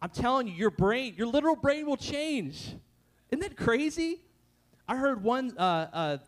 I'm 0.00 0.10
telling 0.10 0.46
you, 0.46 0.54
your 0.54 0.70
brain, 0.70 1.14
your 1.16 1.26
literal 1.26 1.56
brain 1.56 1.84
will 1.84 1.96
change. 1.96 2.76
Isn't 3.30 3.40
that 3.40 3.56
crazy? 3.56 4.20
I 4.90 4.96
heard 4.96 5.22
one 5.22 5.56
uh, 5.56 5.86
uh, 5.92 6.18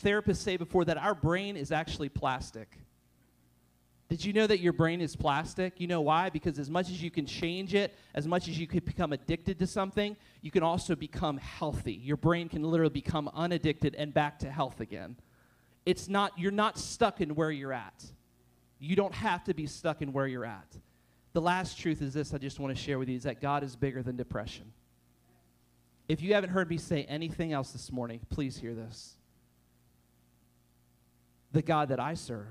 therapist 0.00 0.42
say 0.42 0.58
before 0.58 0.84
that 0.84 0.98
our 0.98 1.14
brain 1.14 1.56
is 1.56 1.72
actually 1.72 2.10
plastic. 2.10 2.76
Did 4.10 4.22
you 4.22 4.34
know 4.34 4.46
that 4.46 4.60
your 4.60 4.74
brain 4.74 5.00
is 5.00 5.16
plastic? 5.16 5.80
You 5.80 5.86
know 5.86 6.02
why? 6.02 6.28
Because 6.28 6.58
as 6.58 6.68
much 6.68 6.90
as 6.90 7.02
you 7.02 7.10
can 7.10 7.24
change 7.24 7.74
it, 7.74 7.96
as 8.14 8.28
much 8.28 8.46
as 8.46 8.58
you 8.58 8.66
could 8.66 8.84
become 8.84 9.14
addicted 9.14 9.58
to 9.60 9.66
something, 9.66 10.18
you 10.42 10.50
can 10.50 10.62
also 10.62 10.94
become 10.94 11.38
healthy. 11.38 11.94
Your 11.94 12.18
brain 12.18 12.50
can 12.50 12.62
literally 12.62 12.92
become 12.92 13.30
unaddicted 13.32 13.94
and 13.94 14.12
back 14.12 14.38
to 14.40 14.50
health 14.50 14.80
again. 14.80 15.16
It's 15.86 16.06
not 16.06 16.32
you're 16.36 16.52
not 16.52 16.78
stuck 16.78 17.22
in 17.22 17.34
where 17.34 17.50
you're 17.50 17.72
at. 17.72 18.04
You 18.78 18.96
don't 18.96 19.14
have 19.14 19.44
to 19.44 19.54
be 19.54 19.66
stuck 19.66 20.02
in 20.02 20.12
where 20.12 20.26
you're 20.26 20.44
at. 20.44 20.76
The 21.32 21.40
last 21.40 21.78
truth 21.78 22.02
is 22.02 22.12
this 22.12 22.34
I 22.34 22.38
just 22.38 22.60
want 22.60 22.76
to 22.76 22.82
share 22.82 22.98
with 22.98 23.08
you 23.08 23.16
is 23.16 23.22
that 23.22 23.40
God 23.40 23.64
is 23.64 23.76
bigger 23.76 24.02
than 24.02 24.16
depression. 24.16 24.74
If 26.10 26.20
you 26.22 26.34
haven't 26.34 26.50
heard 26.50 26.68
me 26.68 26.76
say 26.76 27.04
anything 27.04 27.52
else 27.52 27.70
this 27.70 27.92
morning, 27.92 28.18
please 28.30 28.56
hear 28.56 28.74
this. 28.74 29.14
The 31.52 31.62
God 31.62 31.90
that 31.90 32.00
I 32.00 32.14
serve, 32.14 32.48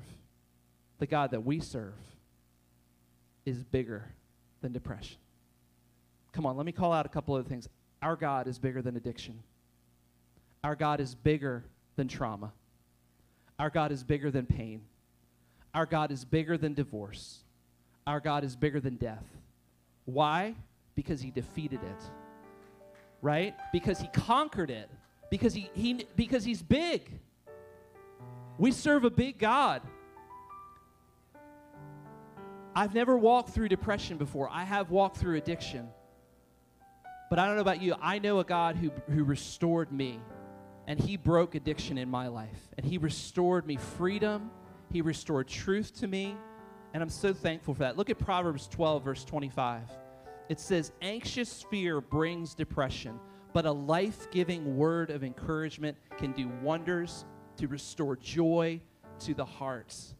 the 0.97 1.05
God 1.05 1.31
that 1.31 1.43
we 1.43 1.59
serve, 1.59 1.93
is 3.45 3.61
bigger 3.65 4.13
than 4.61 4.71
depression. 4.71 5.17
Come 6.31 6.45
on, 6.45 6.55
let 6.55 6.65
me 6.65 6.71
call 6.71 6.93
out 6.93 7.05
a 7.05 7.09
couple 7.09 7.35
of 7.35 7.47
things. 7.47 7.67
Our 8.01 8.15
God 8.15 8.47
is 8.47 8.57
bigger 8.57 8.81
than 8.81 8.95
addiction. 8.95 9.43
Our 10.63 10.77
God 10.77 11.01
is 11.01 11.13
bigger 11.13 11.65
than 11.97 12.07
trauma. 12.07 12.53
Our 13.59 13.69
God 13.69 13.91
is 13.91 14.05
bigger 14.05 14.31
than 14.31 14.45
pain. 14.45 14.83
Our 15.73 15.85
God 15.85 16.13
is 16.13 16.23
bigger 16.23 16.57
than 16.57 16.75
divorce. 16.75 17.39
Our 18.07 18.21
God 18.21 18.45
is 18.45 18.55
bigger 18.55 18.79
than 18.79 18.95
death. 18.95 19.25
Why? 20.05 20.55
Because 20.95 21.19
he 21.19 21.29
defeated 21.29 21.81
it 21.83 22.09
right? 23.21 23.55
Because 23.71 23.99
he 23.99 24.07
conquered 24.07 24.69
it. 24.69 24.89
Because 25.29 25.53
he, 25.53 25.69
he 25.73 26.05
because 26.15 26.43
he's 26.43 26.61
big. 26.61 27.19
We 28.57 28.71
serve 28.71 29.03
a 29.05 29.09
big 29.09 29.37
God. 29.37 29.81
I've 32.75 32.93
never 32.93 33.17
walked 33.17 33.49
through 33.49 33.69
depression 33.69 34.17
before. 34.17 34.49
I 34.51 34.63
have 34.63 34.89
walked 34.89 35.17
through 35.17 35.37
addiction. 35.37 35.89
But 37.29 37.37
I 37.37 37.45
don't 37.45 37.55
know 37.55 37.61
about 37.61 37.81
you. 37.81 37.95
I 38.01 38.19
know 38.19 38.39
a 38.39 38.43
God 38.43 38.75
who, 38.75 38.91
who 39.13 39.23
restored 39.23 39.91
me, 39.91 40.19
and 40.87 40.99
He 40.99 41.15
broke 41.15 41.55
addiction 41.55 41.97
in 41.97 42.09
my 42.09 42.27
life. 42.27 42.69
And 42.77 42.85
He 42.85 42.97
restored 42.97 43.67
me 43.67 43.77
freedom, 43.77 44.49
He 44.91 45.01
restored 45.01 45.47
truth 45.47 45.99
to 45.99 46.07
me, 46.07 46.35
and 46.93 47.03
I'm 47.03 47.09
so 47.09 47.33
thankful 47.33 47.75
for 47.75 47.81
that. 47.81 47.97
Look 47.97 48.09
at 48.09 48.17
Proverbs 48.17 48.67
12, 48.67 49.03
verse 49.03 49.23
25 49.23 49.83
it 50.49 50.59
says, 50.59 50.91
anxious 51.01 51.61
fear 51.61 52.01
brings 52.01 52.55
depression, 52.55 53.19
but 53.53 53.65
a 53.65 53.71
life 53.71 54.29
giving 54.31 54.75
word 54.75 55.11
of 55.11 55.23
encouragement 55.23 55.95
can 56.17 56.31
do 56.31 56.49
wonders 56.63 57.25
to 57.57 57.67
restore 57.67 58.15
joy 58.15 58.81
to 59.19 59.35
the 59.35 59.45
hearts. 59.45 60.15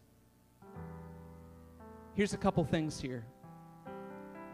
Here's 2.14 2.32
a 2.32 2.36
couple 2.36 2.64
things 2.64 3.00
here 3.00 3.24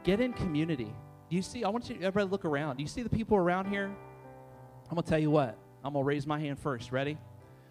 get 0.02 0.20
in 0.20 0.32
community. 0.32 0.92
Do 1.28 1.36
you 1.36 1.42
see? 1.42 1.64
I 1.64 1.68
want 1.68 1.90
you 1.90 1.96
everybody 1.96 2.30
look 2.30 2.44
around. 2.44 2.76
Do 2.76 2.82
you 2.82 2.88
see 2.88 3.02
the 3.02 3.10
people 3.10 3.36
around 3.36 3.66
here? 3.66 3.94
I'm 4.88 4.94
going 4.94 5.02
to 5.02 5.08
tell 5.08 5.18
you 5.18 5.30
what. 5.30 5.58
I'm 5.84 5.92
going 5.92 6.04
to 6.04 6.06
raise 6.06 6.26
my 6.26 6.38
hand 6.38 6.58
first. 6.58 6.92
Ready? 6.92 7.18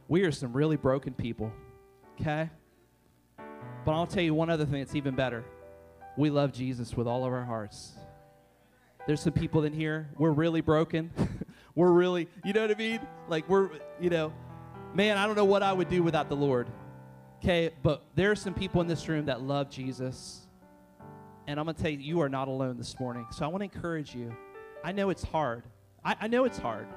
We 0.10 0.24
are 0.24 0.32
some 0.32 0.54
really 0.54 0.76
broken 0.76 1.13
people. 1.13 1.52
Okay? 2.20 2.50
But 3.38 3.91
I'll 3.91 4.06
tell 4.06 4.24
you 4.24 4.34
one 4.34 4.50
other 4.50 4.65
thing 4.65 4.80
that's 4.80 4.96
even 4.96 5.15
better 5.15 5.46
we 6.17 6.30
love 6.30 6.54
Jesus 6.54 6.95
with 6.95 7.08
all 7.08 7.25
of 7.25 7.34
our 7.34 7.43
hearts. 7.43 7.93
There's 9.08 9.21
some 9.21 9.34
people 9.34 9.63
in 9.63 9.73
here, 9.73 10.10
we're 10.17 10.32
really 10.32 10.62
broken. 10.62 11.12
we're 11.75 11.91
really, 11.91 12.28
you 12.43 12.54
know 12.54 12.62
what 12.62 12.71
I 12.71 12.75
mean? 12.75 12.99
Like, 13.28 13.47
we're, 13.47 13.69
you 13.99 14.10
know, 14.10 14.34
man, 14.93 15.17
I 15.17 15.28
don't 15.28 15.36
know 15.36 15.45
what 15.45 15.62
I 15.62 15.73
would 15.73 15.89
do 15.89 16.01
without 16.01 16.30
the 16.30 16.36
Lord. 16.36 16.67
Okay, 17.43 17.71
but 17.84 18.04
there 18.15 18.32
are 18.32 18.36
some 18.36 18.54
people 18.54 18.82
in 18.82 18.88
this 18.88 19.08
room 19.08 19.25
that 19.25 19.41
love 19.41 19.69
Jesus. 19.69 20.47
And 21.47 21.60
I'm 21.60 21.65
going 21.65 21.75
to 21.75 21.82
tell 21.82 21.91
you, 21.91 21.99
you 21.99 22.21
are 22.21 22.30
not 22.30 22.47
alone 22.47 22.78
this 22.78 22.99
morning. 22.99 23.28
So 23.32 23.45
I 23.45 23.47
want 23.47 23.62
to 23.62 23.65
encourage 23.65 24.15
you. 24.15 24.36
I 24.84 24.91
know 24.91 25.10
it's 25.10 25.23
hard. 25.23 25.63
I, 26.04 26.15
I 26.21 26.28
know 26.28 26.45
it's 26.45 26.58
hard. 26.58 26.88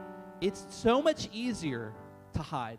It's 0.40 0.64
so 0.70 1.02
much 1.02 1.28
easier 1.33 1.92
to 2.35 2.42
hide. 2.42 2.78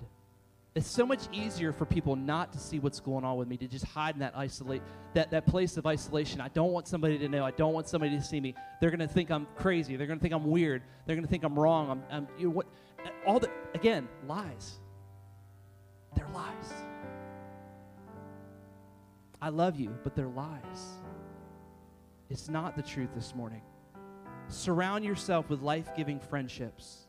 It's 0.76 0.88
so 0.88 1.06
much 1.06 1.22
easier 1.34 1.74
for 1.74 1.86
people 1.86 2.16
not 2.16 2.54
to 2.54 2.60
see 2.60 2.80
what's 2.80 3.00
going 3.00 3.26
on 3.26 3.38
with 3.38 3.48
me, 3.48 3.58
to 3.58 3.68
just 3.68 3.86
hide 3.86 4.14
in 4.14 4.20
that 4.20 4.38
isolate 4.38 4.84
that, 5.16 5.32
that 5.32 5.48
place 5.48 5.78
of 5.78 5.88
isolation. 5.88 6.40
I 6.40 6.50
don't 6.50 6.72
want 6.72 6.88
somebody 6.88 7.18
to 7.18 7.28
know. 7.28 7.44
I 7.44 7.52
don't 7.52 7.74
want 7.74 7.88
somebody 7.88 8.16
to 8.16 8.24
see 8.24 8.40
me. 8.40 8.54
They're 8.80 8.92
gonna 8.92 9.08
think 9.08 9.32
I'm 9.32 9.48
crazy. 9.56 9.96
They're 9.96 10.06
gonna 10.06 10.20
think 10.20 10.34
I'm 10.34 10.46
weird. 10.46 10.84
They're 11.06 11.16
gonna 11.16 11.28
think 11.28 11.44
I'm 11.44 11.58
wrong. 11.58 11.90
I'm, 11.90 12.04
I'm 12.12 12.28
you 12.38 12.46
know, 12.46 12.54
what 12.54 12.68
all 13.26 13.40
the 13.40 13.50
again, 13.74 14.08
lies. 14.28 14.80
They're 16.16 16.30
lies. 16.30 16.74
I 19.42 19.50
love 19.50 19.80
you, 19.80 19.98
but 20.04 20.16
they're 20.16 20.28
lies. 20.28 21.00
It's 22.30 22.48
not 22.48 22.76
the 22.76 22.84
truth 22.84 23.10
this 23.16 23.34
morning. 23.34 23.62
Surround 24.50 25.04
yourself 25.04 25.50
with 25.50 25.62
life 25.62 25.90
giving 25.96 26.20
friendships 26.20 27.09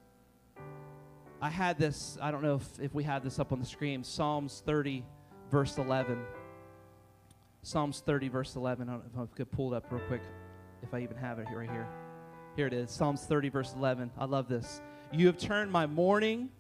I 1.43 1.49
had 1.49 1.79
this, 1.79 2.19
I 2.21 2.31
don't 2.31 2.43
know 2.43 2.57
if, 2.57 2.81
if 2.81 2.95
we 2.95 3.03
had 3.03 3.23
this 3.23 3.39
up 3.39 3.51
on 3.51 3.61
the 3.61 3.67
screen, 3.67 4.05
Psalms 4.05 4.63
30, 4.67 5.05
verse 5.51 5.79
11. 5.79 6.19
Psalms 7.63 8.03
30, 8.05 8.29
verse 8.29 8.57
11. 8.57 8.89
I 8.89 8.93
don't 8.93 9.17
know 9.17 9.23
if 9.23 9.31
I 9.33 9.37
could 9.37 9.51
pull 9.51 9.73
it 9.73 9.77
up 9.77 9.91
real 9.91 10.03
quick, 10.07 10.21
if 10.83 10.93
I 10.93 11.01
even 11.01 11.17
have 11.17 11.39
it 11.39 11.49
here, 11.49 11.59
right 11.59 11.71
here. 11.71 11.87
Here 12.57 12.67
it 12.67 12.75
is 12.75 12.91
Psalms 12.91 13.25
30, 13.25 13.49
verse 13.49 13.73
11. 13.75 14.11
I 14.19 14.27
love 14.27 14.49
this. 14.49 14.83
You 15.13 15.27
have 15.29 15.39
turned 15.39 15.73
my 15.73 15.87
mourning 15.87 16.51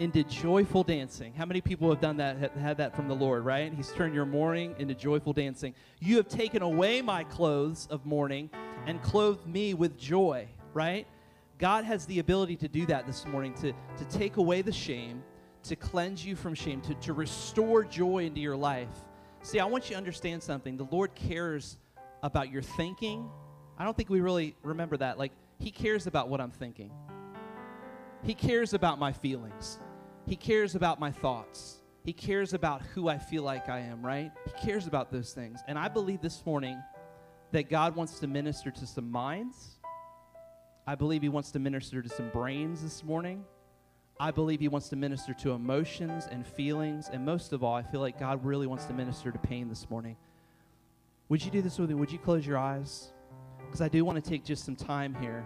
into 0.00 0.24
joyful 0.24 0.82
dancing. 0.82 1.32
How 1.34 1.46
many 1.46 1.60
people 1.60 1.88
have 1.90 2.00
done 2.00 2.16
that, 2.16 2.36
had 2.56 2.78
that 2.78 2.96
from 2.96 3.06
the 3.06 3.14
Lord, 3.14 3.44
right? 3.44 3.72
He's 3.72 3.92
turned 3.92 4.14
your 4.14 4.26
mourning 4.26 4.74
into 4.78 4.94
joyful 4.94 5.32
dancing. 5.32 5.74
You 6.00 6.16
have 6.16 6.26
taken 6.26 6.60
away 6.62 7.02
my 7.02 7.22
clothes 7.22 7.86
of 7.88 8.04
mourning 8.04 8.50
and 8.86 9.00
clothed 9.00 9.46
me 9.46 9.74
with 9.74 9.96
joy, 9.96 10.48
right? 10.72 11.06
God 11.58 11.84
has 11.84 12.06
the 12.06 12.18
ability 12.18 12.56
to 12.56 12.68
do 12.68 12.84
that 12.86 13.06
this 13.06 13.26
morning, 13.26 13.54
to, 13.54 13.72
to 13.72 14.04
take 14.10 14.36
away 14.36 14.62
the 14.62 14.72
shame, 14.72 15.22
to 15.64 15.76
cleanse 15.76 16.24
you 16.24 16.36
from 16.36 16.54
shame, 16.54 16.80
to, 16.82 16.94
to 16.94 17.12
restore 17.12 17.84
joy 17.84 18.24
into 18.24 18.40
your 18.40 18.56
life. 18.56 18.88
See, 19.42 19.60
I 19.60 19.64
want 19.64 19.84
you 19.84 19.90
to 19.90 19.96
understand 19.96 20.42
something. 20.42 20.76
The 20.76 20.88
Lord 20.90 21.14
cares 21.14 21.76
about 22.22 22.50
your 22.50 22.62
thinking. 22.62 23.28
I 23.78 23.84
don't 23.84 23.96
think 23.96 24.10
we 24.10 24.20
really 24.20 24.56
remember 24.62 24.96
that. 24.96 25.18
Like, 25.18 25.32
He 25.58 25.70
cares 25.70 26.06
about 26.06 26.28
what 26.28 26.40
I'm 26.40 26.50
thinking, 26.50 26.90
He 28.22 28.34
cares 28.34 28.74
about 28.74 28.98
my 28.98 29.12
feelings, 29.12 29.78
He 30.26 30.36
cares 30.36 30.74
about 30.74 30.98
my 30.98 31.12
thoughts. 31.12 31.80
He 32.04 32.12
cares 32.12 32.52
about 32.52 32.82
who 32.82 33.08
I 33.08 33.16
feel 33.16 33.42
like 33.44 33.70
I 33.70 33.78
am, 33.78 34.04
right? 34.04 34.30
He 34.44 34.66
cares 34.66 34.86
about 34.86 35.10
those 35.10 35.32
things. 35.32 35.60
And 35.66 35.78
I 35.78 35.88
believe 35.88 36.20
this 36.20 36.44
morning 36.44 36.78
that 37.50 37.70
God 37.70 37.96
wants 37.96 38.18
to 38.18 38.26
minister 38.26 38.70
to 38.70 38.86
some 38.86 39.10
minds. 39.10 39.78
I 40.86 40.94
believe 40.94 41.22
He 41.22 41.28
wants 41.28 41.50
to 41.52 41.58
minister 41.58 42.02
to 42.02 42.08
some 42.08 42.28
brains 42.30 42.82
this 42.82 43.02
morning. 43.02 43.44
I 44.20 44.30
believe 44.30 44.60
He 44.60 44.68
wants 44.68 44.88
to 44.90 44.96
minister 44.96 45.34
to 45.34 45.52
emotions 45.52 46.28
and 46.30 46.46
feelings. 46.46 47.08
And 47.12 47.24
most 47.24 47.52
of 47.52 47.64
all, 47.64 47.74
I 47.74 47.82
feel 47.82 48.00
like 48.00 48.18
God 48.18 48.44
really 48.44 48.66
wants 48.66 48.84
to 48.86 48.92
minister 48.92 49.32
to 49.32 49.38
pain 49.38 49.68
this 49.68 49.88
morning. 49.88 50.16
Would 51.28 51.44
you 51.44 51.50
do 51.50 51.62
this 51.62 51.78
with 51.78 51.88
me? 51.88 51.94
Would 51.94 52.12
you 52.12 52.18
close 52.18 52.46
your 52.46 52.58
eyes? 52.58 53.12
Because 53.58 53.80
I 53.80 53.88
do 53.88 54.04
want 54.04 54.22
to 54.22 54.30
take 54.30 54.44
just 54.44 54.64
some 54.64 54.76
time 54.76 55.14
here. 55.14 55.44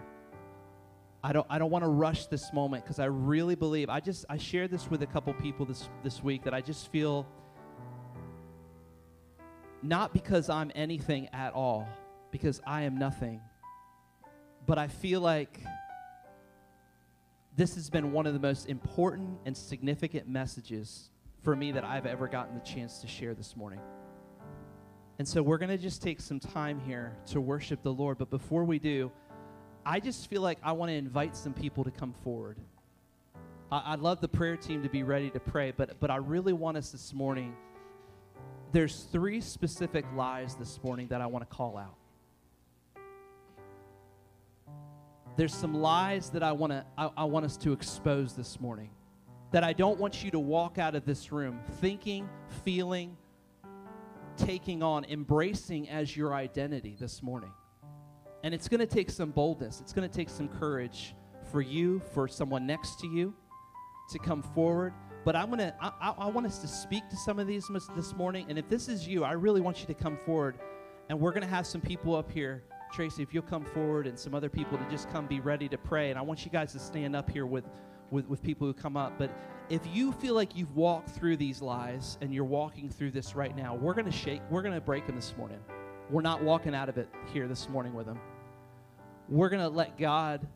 I 1.23 1.33
don't, 1.33 1.47
I 1.49 1.57
don't 1.57 1.71
want 1.71 1.83
to 1.83 1.89
rush 1.89 2.27
this 2.27 2.53
moment 2.53 2.83
because 2.83 2.99
I 2.99 3.05
really 3.05 3.55
believe 3.55 3.89
I 3.89 3.99
just 3.99 4.25
I 4.29 4.37
shared 4.37 4.71
this 4.71 4.89
with 4.89 5.01
a 5.03 5.05
couple 5.05 5.33
people 5.33 5.65
this 5.65 5.89
this 6.01 6.23
week 6.23 6.43
that 6.43 6.53
I 6.53 6.61
just 6.61 6.91
feel 6.91 7.27
not 9.81 10.13
because 10.13 10.49
I'm 10.49 10.71
anything 10.75 11.29
at 11.33 11.53
all, 11.53 11.87
because 12.31 12.61
I 12.65 12.83
am 12.83 12.97
nothing. 12.97 13.41
But 14.69 14.77
I 14.77 14.87
feel 14.87 15.19
like 15.19 15.59
this 17.55 17.73
has 17.73 17.89
been 17.89 18.11
one 18.11 18.27
of 18.27 18.33
the 18.33 18.39
most 18.39 18.69
important 18.69 19.39
and 19.47 19.57
significant 19.57 20.29
messages 20.29 21.09
for 21.41 21.55
me 21.55 21.71
that 21.71 21.83
I've 21.83 22.05
ever 22.05 22.27
gotten 22.27 22.53
the 22.53 22.61
chance 22.61 22.99
to 22.99 23.07
share 23.07 23.33
this 23.33 23.57
morning. 23.57 23.79
And 25.17 25.27
so 25.27 25.41
we're 25.41 25.57
going 25.57 25.71
to 25.71 25.77
just 25.79 26.03
take 26.03 26.21
some 26.21 26.39
time 26.39 26.79
here 26.81 27.17
to 27.31 27.41
worship 27.41 27.81
the 27.81 27.91
Lord. 27.91 28.19
But 28.19 28.29
before 28.29 28.63
we 28.63 28.77
do, 28.77 29.11
I 29.87 29.99
just 29.99 30.29
feel 30.29 30.43
like 30.43 30.59
I 30.61 30.73
want 30.73 30.91
to 30.91 30.95
invite 30.95 31.35
some 31.35 31.53
people 31.53 31.83
to 31.83 31.89
come 31.89 32.13
forward. 32.23 32.59
I, 33.71 33.95
would 33.95 34.01
love 34.01 34.21
the 34.21 34.27
prayer 34.27 34.55
team 34.55 34.83
to 34.83 34.89
be 34.89 35.01
ready 35.01 35.31
to 35.31 35.39
pray, 35.39 35.73
but, 35.75 35.99
but 35.99 36.11
I 36.11 36.17
really 36.17 36.53
want 36.53 36.77
us 36.77 36.91
this 36.91 37.11
morning. 37.11 37.55
There's 38.71 39.07
three 39.11 39.41
specific 39.41 40.05
lies 40.15 40.53
this 40.53 40.79
morning 40.83 41.07
that 41.07 41.21
I 41.21 41.25
want 41.25 41.49
to 41.49 41.55
call 41.55 41.75
out. 41.75 41.95
There's 45.39 45.55
some 45.55 45.73
lies 45.73 46.29
that 46.31 46.43
I 46.43 46.51
want 46.51 46.73
to 46.73 46.85
I, 46.97 47.09
I 47.15 47.23
want 47.23 47.45
us 47.45 47.55
to 47.57 47.71
expose 47.71 48.33
this 48.33 48.59
morning. 48.59 48.89
That 49.51 49.63
I 49.63 49.71
don't 49.71 49.97
want 49.97 50.21
you 50.21 50.29
to 50.31 50.39
walk 50.39 50.77
out 50.77 50.95
of 50.95 51.05
this 51.05 51.31
room 51.31 51.61
thinking, 51.79 52.27
feeling, 52.65 53.15
taking 54.35 54.83
on, 54.83 55.05
embracing 55.05 55.89
as 55.89 56.15
your 56.15 56.33
identity 56.33 56.97
this 56.99 57.23
morning. 57.23 57.53
And 58.43 58.53
it's 58.53 58.67
going 58.67 58.81
to 58.81 58.85
take 58.85 59.09
some 59.09 59.31
boldness. 59.31 59.79
It's 59.79 59.93
going 59.93 60.07
to 60.07 60.13
take 60.13 60.29
some 60.29 60.49
courage 60.49 61.15
for 61.51 61.61
you, 61.61 62.01
for 62.13 62.27
someone 62.27 62.67
next 62.67 62.99
to 62.99 63.07
you 63.07 63.33
to 64.11 64.19
come 64.19 64.43
forward. 64.43 64.93
But 65.23 65.37
I'm 65.37 65.49
to, 65.57 65.73
I, 65.81 66.15
I, 66.17 66.27
want 66.27 66.47
us 66.47 66.59
to 66.59 66.67
speak 66.67 67.09
to 67.09 67.15
some 67.15 67.39
of 67.39 67.47
these 67.47 67.65
this 67.95 68.13
morning. 68.13 68.45
And 68.49 68.59
if 68.59 68.67
this 68.67 68.89
is 68.89 69.07
you, 69.07 69.23
I 69.23 69.31
really 69.31 69.61
want 69.61 69.79
you 69.79 69.87
to 69.87 69.93
come 69.93 70.17
forward. 70.17 70.59
And 71.07 71.17
we're 71.17 71.31
going 71.31 71.43
to 71.43 71.49
have 71.49 71.65
some 71.65 71.81
people 71.81 72.13
up 72.15 72.29
here 72.29 72.63
Tracy, 72.91 73.21
if 73.21 73.33
you'll 73.33 73.43
come 73.43 73.63
forward 73.65 74.07
and 74.07 74.17
some 74.17 74.33
other 74.33 74.49
people 74.49 74.77
to 74.77 74.89
just 74.89 75.09
come 75.11 75.27
be 75.27 75.39
ready 75.39 75.69
to 75.69 75.77
pray. 75.77 76.09
And 76.09 76.17
I 76.17 76.21
want 76.21 76.45
you 76.45 76.51
guys 76.51 76.71
to 76.73 76.79
stand 76.79 77.15
up 77.15 77.29
here 77.29 77.45
with, 77.45 77.65
with, 78.11 78.27
with 78.27 78.41
people 78.41 78.67
who 78.67 78.73
come 78.73 78.97
up. 78.97 79.17
But 79.17 79.31
if 79.69 79.81
you 79.93 80.11
feel 80.11 80.33
like 80.33 80.55
you've 80.55 80.75
walked 80.75 81.09
through 81.09 81.37
these 81.37 81.61
lies 81.61 82.17
and 82.21 82.33
you're 82.33 82.43
walking 82.43 82.89
through 82.89 83.11
this 83.11 83.35
right 83.35 83.55
now, 83.55 83.75
we're 83.75 83.93
going 83.93 84.05
to 84.05 84.11
shake, 84.11 84.41
we're 84.49 84.63
going 84.63 84.73
to 84.73 84.81
break 84.81 85.05
them 85.05 85.15
this 85.15 85.35
morning. 85.37 85.59
We're 86.09 86.23
not 86.23 86.41
walking 86.41 86.73
out 86.73 86.89
of 86.89 86.97
it 86.97 87.07
here 87.31 87.47
this 87.47 87.69
morning 87.69 87.93
with 87.93 88.07
them. 88.07 88.19
We're 89.27 89.49
going 89.49 89.61
to 89.61 89.69
let 89.69 89.97
God 89.97 90.47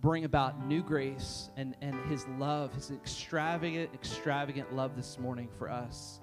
bring 0.00 0.24
about 0.24 0.66
new 0.66 0.82
grace 0.82 1.50
and, 1.56 1.76
and 1.82 1.94
his 2.08 2.26
love, 2.38 2.72
his 2.72 2.92
extravagant, 2.92 3.90
extravagant 3.92 4.74
love 4.74 4.96
this 4.96 5.18
morning 5.18 5.48
for 5.58 5.68
us. 5.68 6.20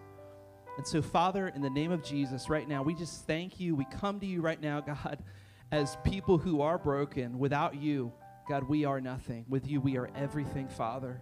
And 0.78 0.88
so, 0.88 1.02
Father, 1.02 1.50
in 1.50 1.62
the 1.62 1.70
name 1.70 1.92
of 1.92 2.04
Jesus, 2.04 2.50
right 2.50 2.68
now, 2.68 2.82
we 2.82 2.94
just 2.94 3.26
thank 3.26 3.60
you. 3.60 3.76
We 3.76 3.86
come 3.86 4.20
to 4.20 4.26
you 4.26 4.42
right 4.42 4.62
now, 4.62 4.80
God 5.04 5.22
as 5.72 5.98
people 6.04 6.38
who 6.38 6.62
are 6.62 6.78
broken. 6.78 7.40
Without 7.40 7.76
you, 7.76 8.12
God, 8.48 8.64
we 8.64 8.86
are 8.86 9.02
nothing. 9.02 9.46
With 9.50 9.68
you, 9.68 9.82
we 9.82 9.98
are 9.98 10.10
everything, 10.16 10.68
Father. 10.68 11.22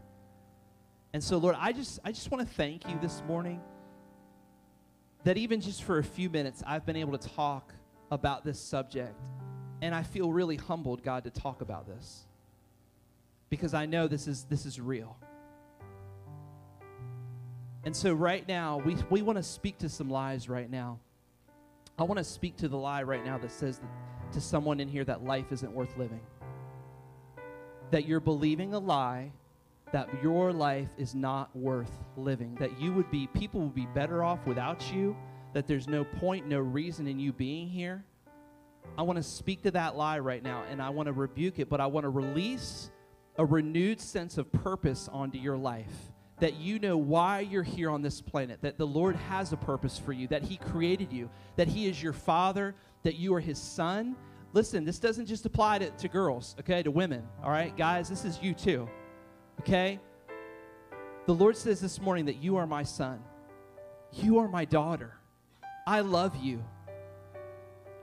And 1.14 1.24
so, 1.24 1.38
Lord, 1.38 1.56
I 1.58 1.72
just, 1.72 2.00
I 2.04 2.12
just 2.12 2.30
want 2.30 2.48
to 2.48 2.56
thank 2.56 2.88
you 2.88 2.98
this 3.02 3.24
morning 3.28 3.62
that 5.24 5.38
even 5.38 5.62
just 5.62 5.84
for 5.84 5.98
a 5.98 6.04
few 6.04 6.30
minutes, 6.30 6.62
I've 6.68 6.86
been 6.86 6.98
able 6.98 7.18
to 7.18 7.30
talk 7.30 7.74
about 8.12 8.44
this 8.44 8.60
subject. 8.60 9.20
And 9.82 9.94
I 9.96 10.04
feel 10.04 10.32
really 10.32 10.56
humbled, 10.56 11.04
God, 11.04 11.24
to 11.24 11.30
talk 11.30 11.62
about 11.62 11.88
this 11.88 12.26
because 13.50 13.74
I 13.74 13.86
know 13.86 14.08
this 14.08 14.28
is, 14.28 14.44
this 14.46 14.66
is 14.66 14.80
real. 14.80 15.18
And 17.84 17.96
so, 17.96 18.14
right 18.14 18.48
now, 18.48 18.78
we, 18.78 18.98
we 19.10 19.22
want 19.22 19.38
to 19.38 19.44
speak 19.44 19.78
to 19.80 19.90
some 19.90 20.10
lies 20.10 20.50
right 20.50 20.70
now. 20.70 21.00
I 21.98 22.04
want 22.04 22.18
to 22.18 22.24
speak 22.24 22.58
to 22.58 22.68
the 22.68 22.78
lie 22.78 23.04
right 23.04 23.24
now 23.24 23.38
that 23.38 23.52
says 23.52 23.78
that 23.78 23.88
to 24.36 24.42
someone 24.42 24.80
in 24.80 24.88
here 24.88 25.04
that 25.04 25.24
life 25.24 25.52
isn't 25.52 25.72
worth 25.72 25.98
living. 25.98 26.22
That 27.92 28.06
you're 28.06 28.20
believing 28.20 28.74
a 28.74 28.80
lie 28.80 29.32
that 29.92 30.10
your 30.22 30.52
life 30.52 30.90
is 30.98 31.16
not 31.16 31.56
worth 31.56 31.92
living. 32.18 32.56
That 32.56 32.82
you 32.82 32.92
would 32.94 33.10
be, 33.12 33.28
people 33.28 33.62
would 33.62 33.76
be 33.76 33.88
better 33.88 34.24
off 34.24 34.46
without 34.46 34.92
you. 34.92 35.16
That 35.54 35.68
there's 35.68 35.88
no 35.88 36.04
point, 36.04 36.48
no 36.48 36.60
reason 36.60 37.08
in 37.08 37.18
you 37.18 37.32
being 37.32 37.70
here. 37.70 38.04
I 38.98 39.04
want 39.04 39.18
to 39.18 39.24
speak 39.24 39.62
to 39.64 39.72
that 39.72 39.96
lie 39.96 40.20
right 40.20 40.44
now 40.44 40.64
and 40.70 40.82
I 40.82 40.90
want 40.90 41.08
to 41.08 41.14
rebuke 41.14 41.60
it, 41.60 41.70
but 41.70 41.80
I 41.80 41.88
want 41.88 42.04
to 42.04 42.10
release 42.10 42.92
a 43.38 43.46
renewed 43.46 44.02
sense 44.02 44.38
of 44.38 44.52
purpose 44.52 45.10
onto 45.12 45.38
your 45.38 45.58
life 45.58 46.12
that 46.40 46.56
you 46.56 46.80
know 46.80 46.98
why 46.98 47.40
you're 47.40 47.64
here 47.64 47.90
on 47.90 48.02
this 48.02 48.22
planet, 48.22 48.62
that 48.62 48.78
the 48.78 48.88
Lord 48.88 49.16
has 49.16 49.54
a 49.54 49.58
purpose 49.58 49.98
for 49.98 50.12
you, 50.12 50.28
that 50.28 50.44
He 50.44 50.58
created 50.58 51.14
you, 51.14 51.30
that 51.56 51.68
He 51.68 51.88
is 51.88 52.02
your 52.02 52.14
Father, 52.14 52.76
that 53.04 53.16
you 53.16 53.34
are 53.34 53.40
His 53.40 53.58
Son. 53.58 54.16
Listen, 54.54 54.84
this 54.84 55.00
doesn't 55.00 55.28
just 55.28 55.46
apply 55.46 55.80
to, 55.80 55.90
to 55.92 56.08
girls, 56.08 56.56
okay, 56.60 56.84
to 56.84 56.92
women, 56.92 57.24
all 57.44 57.52
right? 57.52 57.76
Guys, 57.78 58.10
this 58.10 58.26
is 58.26 58.40
you 58.42 58.54
too, 58.54 58.90
okay? 59.62 60.00
The 61.26 61.34
Lord 61.34 61.58
says 61.58 61.80
this 61.80 62.02
morning 62.02 62.26
that 62.26 62.38
you 62.38 62.58
are 62.58 62.68
my 62.68 62.84
son, 62.84 63.22
you 64.12 64.40
are 64.40 64.48
my 64.48 64.66
daughter. 64.66 65.14
I 65.88 66.02
love 66.02 66.36
you. 66.38 66.64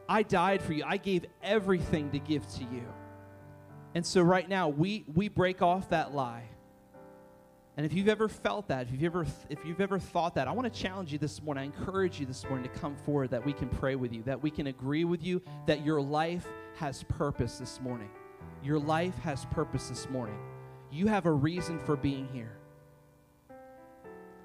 I 0.09 0.23
died 0.23 0.62
for 0.62 0.73
you. 0.73 0.85
I 0.87 0.99
gave 0.99 1.25
everything 1.42 2.11
to 2.11 2.18
give 2.18 2.47
to 2.55 2.64
you. 2.64 2.85
And 3.95 4.05
so 4.05 4.23
right 4.23 4.49
now 4.49 4.68
we 4.68 5.05
we 5.14 5.29
break 5.29 5.62
off 5.62 5.88
that 5.90 6.14
lie 6.14 6.45
and 7.77 7.87
if 7.87 7.95
you've 7.95 8.09
ever 8.09 8.29
felt 8.29 8.69
that, 8.69 8.87
if 8.87 8.93
you've 8.93 9.05
ever, 9.05 9.27
if 9.49 9.65
you've 9.65 9.81
ever 9.81 9.99
thought 9.99 10.35
that, 10.35 10.47
I 10.47 10.53
want 10.53 10.73
to 10.73 10.81
challenge 10.81 11.11
you 11.11 11.19
this 11.19 11.43
morning. 11.43 11.63
I 11.63 11.65
encourage 11.65 12.21
you 12.21 12.27
this 12.27 12.45
morning 12.45 12.71
to 12.71 12.79
come 12.79 12.95
forward 12.97 13.31
that 13.31 13.45
we 13.45 13.55
can 13.55 13.69
pray 13.71 13.95
with 13.95 14.13
you, 14.13 14.23
that 14.25 14.43
we 14.43 14.51
can 14.51 14.67
agree 14.67 15.05
with 15.05 15.25
you 15.25 15.41
that 15.67 15.85
your 15.85 16.01
life 16.01 16.47
has 16.77 17.03
purpose 17.05 17.59
this 17.59 17.81
morning. 17.81 18.11
Your 18.63 18.79
life 18.79 19.17
has 19.21 19.47
purpose 19.47 19.89
this 19.89 20.09
morning. 20.11 20.39
You 20.91 21.07
have 21.07 21.25
a 21.25 21.33
reason 21.33 21.79
for 21.79 21.97
being 21.97 22.29
here. 22.33 22.59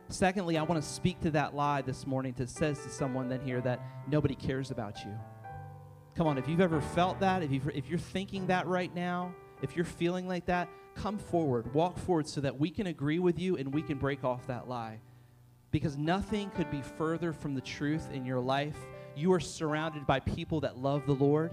Secondly, 0.08 0.58
I 0.58 0.64
want 0.64 0.82
to 0.82 0.88
speak 0.88 1.20
to 1.22 1.32
that 1.32 1.54
lie 1.54 1.82
this 1.82 2.08
morning 2.08 2.34
that 2.38 2.50
says 2.50 2.82
to 2.84 2.90
someone 2.90 3.28
then 3.28 3.42
here 3.42 3.60
that 3.60 3.82
nobody 4.10 4.36
cares 4.36 4.72
about 4.72 5.04
you. 5.04 5.12
Come 6.16 6.28
on, 6.28 6.38
if 6.38 6.48
you've 6.48 6.62
ever 6.62 6.80
felt 6.80 7.20
that, 7.20 7.44
if, 7.44 7.52
you 7.52 7.62
if 7.76 7.90
you're 7.90 8.00
thinking 8.00 8.48
that 8.48 8.68
right 8.68 8.94
now, 8.96 9.36
if 9.62 9.76
you're 9.76 9.86
feeling 9.86 10.28
like 10.28 10.46
that, 10.46 10.70
come 10.98 11.18
forward, 11.18 11.74
walk 11.74 11.98
forward 11.98 12.28
so 12.28 12.42
that 12.42 12.60
we 12.60 12.70
can 12.70 12.88
agree 12.88 13.20
with 13.20 13.40
you 13.40 13.58
and 13.58 13.74
we 13.74 13.82
can 13.82 13.98
break 13.98 14.24
off 14.24 14.48
that 14.48 14.68
lie. 14.68 15.00
Because 15.72 15.98
nothing 15.98 16.50
could 16.52 16.72
be 16.72 16.82
further 16.82 17.34
from 17.34 17.54
the 17.54 17.62
truth 17.62 18.10
in 18.12 18.26
your 18.26 18.40
life. 18.40 18.78
You 19.16 19.34
are 19.34 19.40
surrounded 19.40 20.08
by 20.08 20.20
people 20.20 20.62
that 20.62 20.78
love 20.78 21.06
the 21.06 21.14
Lord. 21.14 21.52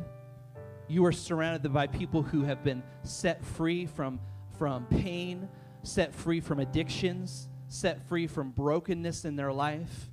You 0.88 1.04
are 1.06 1.12
surrounded 1.12 1.72
by 1.72 1.86
people 1.86 2.22
who 2.22 2.42
have 2.42 2.62
been 2.62 2.82
set 3.02 3.44
free 3.44 3.86
from, 3.86 4.20
from 4.58 4.86
pain, 4.86 5.48
set 5.82 6.14
free 6.14 6.40
from 6.40 6.60
addictions, 6.60 7.48
set 7.68 8.06
free 8.08 8.26
from 8.26 8.50
brokenness 8.50 9.24
in 9.24 9.36
their 9.36 9.52
life. 9.52 10.10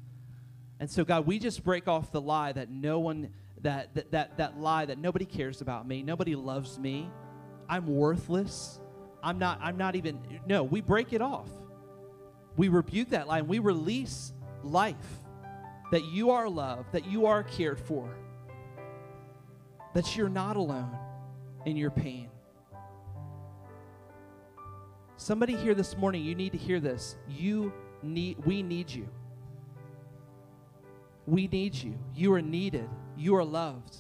And 0.80 0.90
so, 0.90 1.06
God, 1.06 1.28
we 1.28 1.38
just 1.38 1.64
break 1.64 1.88
off 1.88 2.12
the 2.12 2.22
lie 2.22 2.54
that 2.54 2.70
no 2.70 3.00
one, 3.00 3.30
that, 3.62 3.94
that, 3.94 4.12
that, 4.12 4.38
that 4.38 4.60
lie 4.60 4.86
that 4.86 4.98
nobody 4.98 5.26
cares 5.26 5.62
about 5.62 5.88
me, 5.88 6.02
nobody 6.02 6.36
loves 6.36 6.80
me, 6.80 7.10
I'm 7.70 7.86
worthless, 7.86 8.80
I'm 9.24 9.38
not, 9.38 9.60
I'm 9.62 9.78
not 9.78 9.96
even, 9.96 10.20
no, 10.46 10.64
we 10.64 10.82
break 10.82 11.14
it 11.14 11.22
off. 11.22 11.50
We 12.58 12.68
rebuke 12.68 13.10
that 13.10 13.28
lie 13.28 13.40
and 13.40 13.48
we 13.48 13.60
release 13.60 14.34
life 14.64 14.96
that 15.92 16.06
you 16.06 16.32
are 16.32 16.50
loved, 16.50 16.92
that 16.94 17.06
you 17.06 17.26
are 17.26 17.44
cared 17.44 17.80
for, 17.80 18.16
that 19.94 20.16
you're 20.16 20.30
not 20.30 20.56
alone 20.56 20.98
in 21.66 21.78
your 21.78 21.92
pain. 21.92 22.30
Somebody 25.18 25.56
here 25.56 25.76
this 25.76 25.96
morning, 25.98 26.24
you 26.24 26.34
need 26.34 26.52
to 26.54 26.58
hear 26.58 26.80
this. 26.80 27.16
You 27.30 27.72
need 28.02 28.44
we 28.44 28.64
need 28.64 28.90
you. 28.90 29.08
We 31.28 31.48
need 31.48 31.76
you. 31.76 31.94
You 32.16 32.34
are 32.34 32.42
needed. 32.42 32.90
You 33.16 33.36
are 33.36 33.44
loved. 33.44 33.98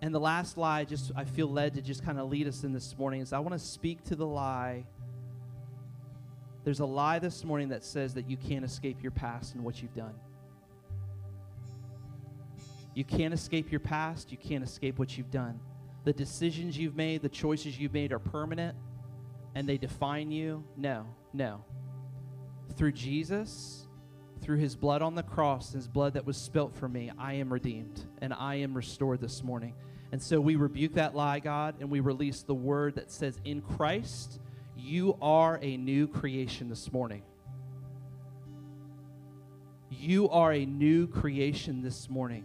And 0.00 0.14
the 0.14 0.20
last 0.20 0.56
lie, 0.56 0.84
just 0.84 1.10
I 1.16 1.24
feel 1.24 1.48
led 1.48 1.74
to 1.74 1.82
just 1.82 2.04
kind 2.04 2.18
of 2.18 2.30
lead 2.30 2.46
us 2.46 2.62
in 2.62 2.72
this 2.72 2.96
morning, 2.96 3.20
is 3.20 3.32
I 3.32 3.40
want 3.40 3.54
to 3.54 3.58
speak 3.58 4.04
to 4.04 4.16
the 4.16 4.26
lie. 4.26 4.86
There's 6.64 6.80
a 6.80 6.86
lie 6.86 7.18
this 7.18 7.44
morning 7.44 7.70
that 7.70 7.84
says 7.84 8.14
that 8.14 8.28
you 8.30 8.36
can't 8.36 8.64
escape 8.64 9.02
your 9.02 9.10
past 9.10 9.54
and 9.54 9.64
what 9.64 9.82
you've 9.82 9.94
done. 9.94 10.14
You 12.94 13.04
can't 13.04 13.32
escape 13.32 13.70
your 13.70 13.80
past. 13.80 14.30
You 14.30 14.38
can't 14.38 14.64
escape 14.64 14.98
what 14.98 15.16
you've 15.16 15.30
done. 15.30 15.60
The 16.04 16.12
decisions 16.12 16.76
you've 16.76 16.96
made, 16.96 17.22
the 17.22 17.28
choices 17.28 17.78
you've 17.78 17.94
made 17.94 18.12
are 18.12 18.18
permanent 18.18 18.76
and 19.54 19.68
they 19.68 19.78
define 19.78 20.30
you. 20.30 20.64
No, 20.76 21.06
no. 21.32 21.64
Through 22.76 22.92
Jesus, 22.92 23.86
through 24.40 24.58
his 24.58 24.76
blood 24.76 25.02
on 25.02 25.14
the 25.14 25.22
cross, 25.22 25.72
his 25.72 25.88
blood 25.88 26.14
that 26.14 26.26
was 26.26 26.36
spilt 26.36 26.74
for 26.76 26.88
me, 26.88 27.10
I 27.18 27.34
am 27.34 27.52
redeemed 27.52 28.04
and 28.20 28.32
I 28.32 28.56
am 28.56 28.74
restored 28.74 29.20
this 29.20 29.42
morning. 29.42 29.74
And 30.10 30.22
so 30.22 30.40
we 30.40 30.56
rebuke 30.56 30.94
that 30.94 31.14
lie, 31.14 31.38
God, 31.38 31.76
and 31.80 31.90
we 31.90 32.00
release 32.00 32.42
the 32.42 32.54
word 32.54 32.94
that 32.94 33.10
says, 33.10 33.40
In 33.44 33.60
Christ, 33.60 34.40
you 34.76 35.16
are 35.20 35.58
a 35.60 35.76
new 35.76 36.08
creation 36.08 36.68
this 36.68 36.92
morning. 36.92 37.22
You 39.90 40.28
are 40.30 40.52
a 40.52 40.64
new 40.64 41.08
creation 41.08 41.82
this 41.82 42.08
morning. 42.08 42.44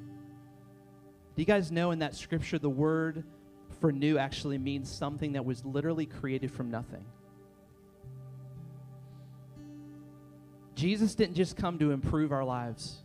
Do 1.35 1.41
you 1.41 1.45
guys 1.45 1.71
know 1.71 1.91
in 1.91 1.99
that 1.99 2.15
scripture 2.15 2.59
the 2.59 2.69
word 2.69 3.23
for 3.79 3.91
new 3.91 4.17
actually 4.17 4.57
means 4.57 4.91
something 4.91 5.33
that 5.33 5.45
was 5.45 5.63
literally 5.63 6.05
created 6.05 6.51
from 6.51 6.69
nothing? 6.69 7.05
Jesus 10.75 11.15
didn't 11.15 11.35
just 11.35 11.55
come 11.55 11.79
to 11.79 11.91
improve 11.91 12.31
our 12.31 12.43
lives, 12.43 13.02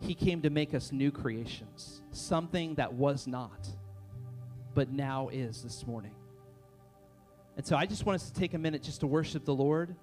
He 0.00 0.14
came 0.14 0.42
to 0.42 0.50
make 0.50 0.74
us 0.74 0.92
new 0.92 1.10
creations, 1.10 2.02
something 2.10 2.74
that 2.76 2.92
was 2.92 3.26
not, 3.26 3.68
but 4.74 4.90
now 4.90 5.28
is 5.28 5.62
this 5.62 5.86
morning. 5.86 6.14
And 7.56 7.66
so 7.66 7.76
I 7.76 7.84
just 7.84 8.06
want 8.06 8.20
us 8.20 8.30
to 8.30 8.40
take 8.40 8.54
a 8.54 8.58
minute 8.58 8.82
just 8.82 9.00
to 9.00 9.06
worship 9.06 9.44
the 9.44 9.54
Lord. 9.54 9.94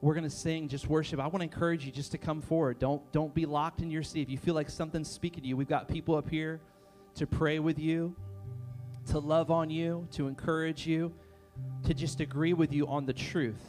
We're 0.00 0.14
going 0.14 0.24
to 0.24 0.30
sing, 0.30 0.68
just 0.68 0.88
worship. 0.88 1.20
I 1.20 1.26
want 1.26 1.38
to 1.38 1.44
encourage 1.44 1.84
you 1.84 1.92
just 1.92 2.12
to 2.12 2.18
come 2.18 2.40
forward. 2.40 2.78
Don't, 2.78 3.02
don't 3.12 3.34
be 3.34 3.44
locked 3.44 3.80
in 3.80 3.90
your 3.90 4.02
seat. 4.02 4.22
If 4.22 4.30
you 4.30 4.38
feel 4.38 4.54
like 4.54 4.70
something's 4.70 5.10
speaking 5.10 5.42
to 5.42 5.48
you, 5.48 5.56
we've 5.56 5.68
got 5.68 5.86
people 5.88 6.16
up 6.16 6.28
here 6.28 6.60
to 7.16 7.26
pray 7.26 7.58
with 7.58 7.78
you, 7.78 8.16
to 9.08 9.18
love 9.18 9.50
on 9.50 9.68
you, 9.68 10.08
to 10.12 10.26
encourage 10.26 10.86
you, 10.86 11.12
to 11.84 11.92
just 11.92 12.20
agree 12.20 12.54
with 12.54 12.72
you 12.72 12.86
on 12.86 13.04
the 13.04 13.12
truth. 13.12 13.62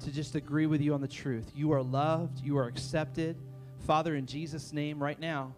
To 0.00 0.10
just 0.10 0.34
agree 0.34 0.66
with 0.66 0.80
you 0.80 0.94
on 0.94 1.00
the 1.02 1.08
truth. 1.08 1.52
You 1.54 1.72
are 1.72 1.82
loved, 1.82 2.40
you 2.40 2.56
are 2.56 2.66
accepted. 2.66 3.36
Father, 3.86 4.14
in 4.14 4.26
Jesus' 4.26 4.72
name, 4.72 5.02
right 5.02 5.18
now, 5.18 5.54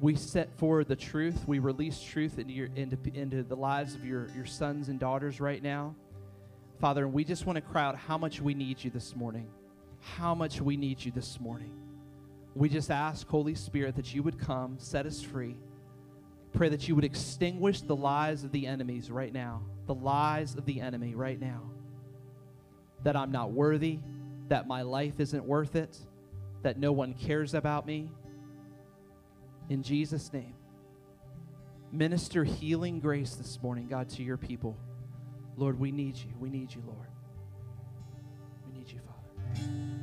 we 0.00 0.16
set 0.16 0.50
forward 0.58 0.88
the 0.88 0.96
truth. 0.96 1.46
We 1.46 1.58
release 1.58 2.00
truth 2.00 2.38
into, 2.38 2.52
your, 2.52 2.68
into, 2.74 2.96
into 3.14 3.42
the 3.42 3.56
lives 3.56 3.94
of 3.94 4.04
your, 4.04 4.28
your 4.34 4.46
sons 4.46 4.88
and 4.88 4.98
daughters 4.98 5.40
right 5.40 5.62
now. 5.62 5.94
Father, 6.80 7.04
and 7.04 7.12
we 7.12 7.24
just 7.24 7.44
want 7.44 7.56
to 7.56 7.60
cry 7.60 7.84
out 7.84 7.96
how 7.96 8.16
much 8.16 8.40
we 8.40 8.54
need 8.54 8.82
you 8.82 8.90
this 8.90 9.14
morning. 9.14 9.48
How 10.00 10.34
much 10.34 10.62
we 10.62 10.78
need 10.78 11.04
you 11.04 11.12
this 11.12 11.38
morning. 11.38 11.76
We 12.54 12.70
just 12.70 12.90
ask, 12.90 13.28
Holy 13.28 13.54
Spirit, 13.54 13.96
that 13.96 14.14
you 14.14 14.22
would 14.22 14.38
come, 14.38 14.78
set 14.78 15.04
us 15.04 15.20
free. 15.20 15.56
Pray 16.54 16.70
that 16.70 16.88
you 16.88 16.94
would 16.94 17.04
extinguish 17.04 17.82
the 17.82 17.94
lies 17.94 18.42
of 18.42 18.52
the 18.52 18.66
enemies 18.66 19.10
right 19.10 19.32
now. 19.32 19.62
The 19.86 19.94
lies 19.94 20.54
of 20.56 20.64
the 20.64 20.80
enemy 20.80 21.14
right 21.14 21.38
now. 21.38 21.62
That 23.04 23.14
I'm 23.14 23.30
not 23.30 23.52
worthy, 23.52 24.00
that 24.48 24.66
my 24.66 24.82
life 24.82 25.20
isn't 25.20 25.44
worth 25.44 25.76
it, 25.76 25.96
that 26.62 26.78
no 26.78 26.92
one 26.92 27.14
cares 27.14 27.54
about 27.54 27.86
me. 27.86 28.10
In 29.68 29.82
Jesus' 29.82 30.32
name. 30.32 30.54
Minister 31.92 32.44
healing 32.44 33.00
grace 33.00 33.34
this 33.34 33.60
morning, 33.62 33.88
God, 33.88 34.08
to 34.10 34.22
your 34.22 34.36
people. 34.36 34.76
Lord, 35.56 35.78
we 35.78 35.90
need 35.90 36.16
you. 36.16 36.30
We 36.38 36.48
need 36.48 36.72
you, 36.74 36.82
Lord. 36.86 37.08
We 38.66 38.78
need 38.78 38.90
you, 38.90 39.00
Father. 39.06 39.99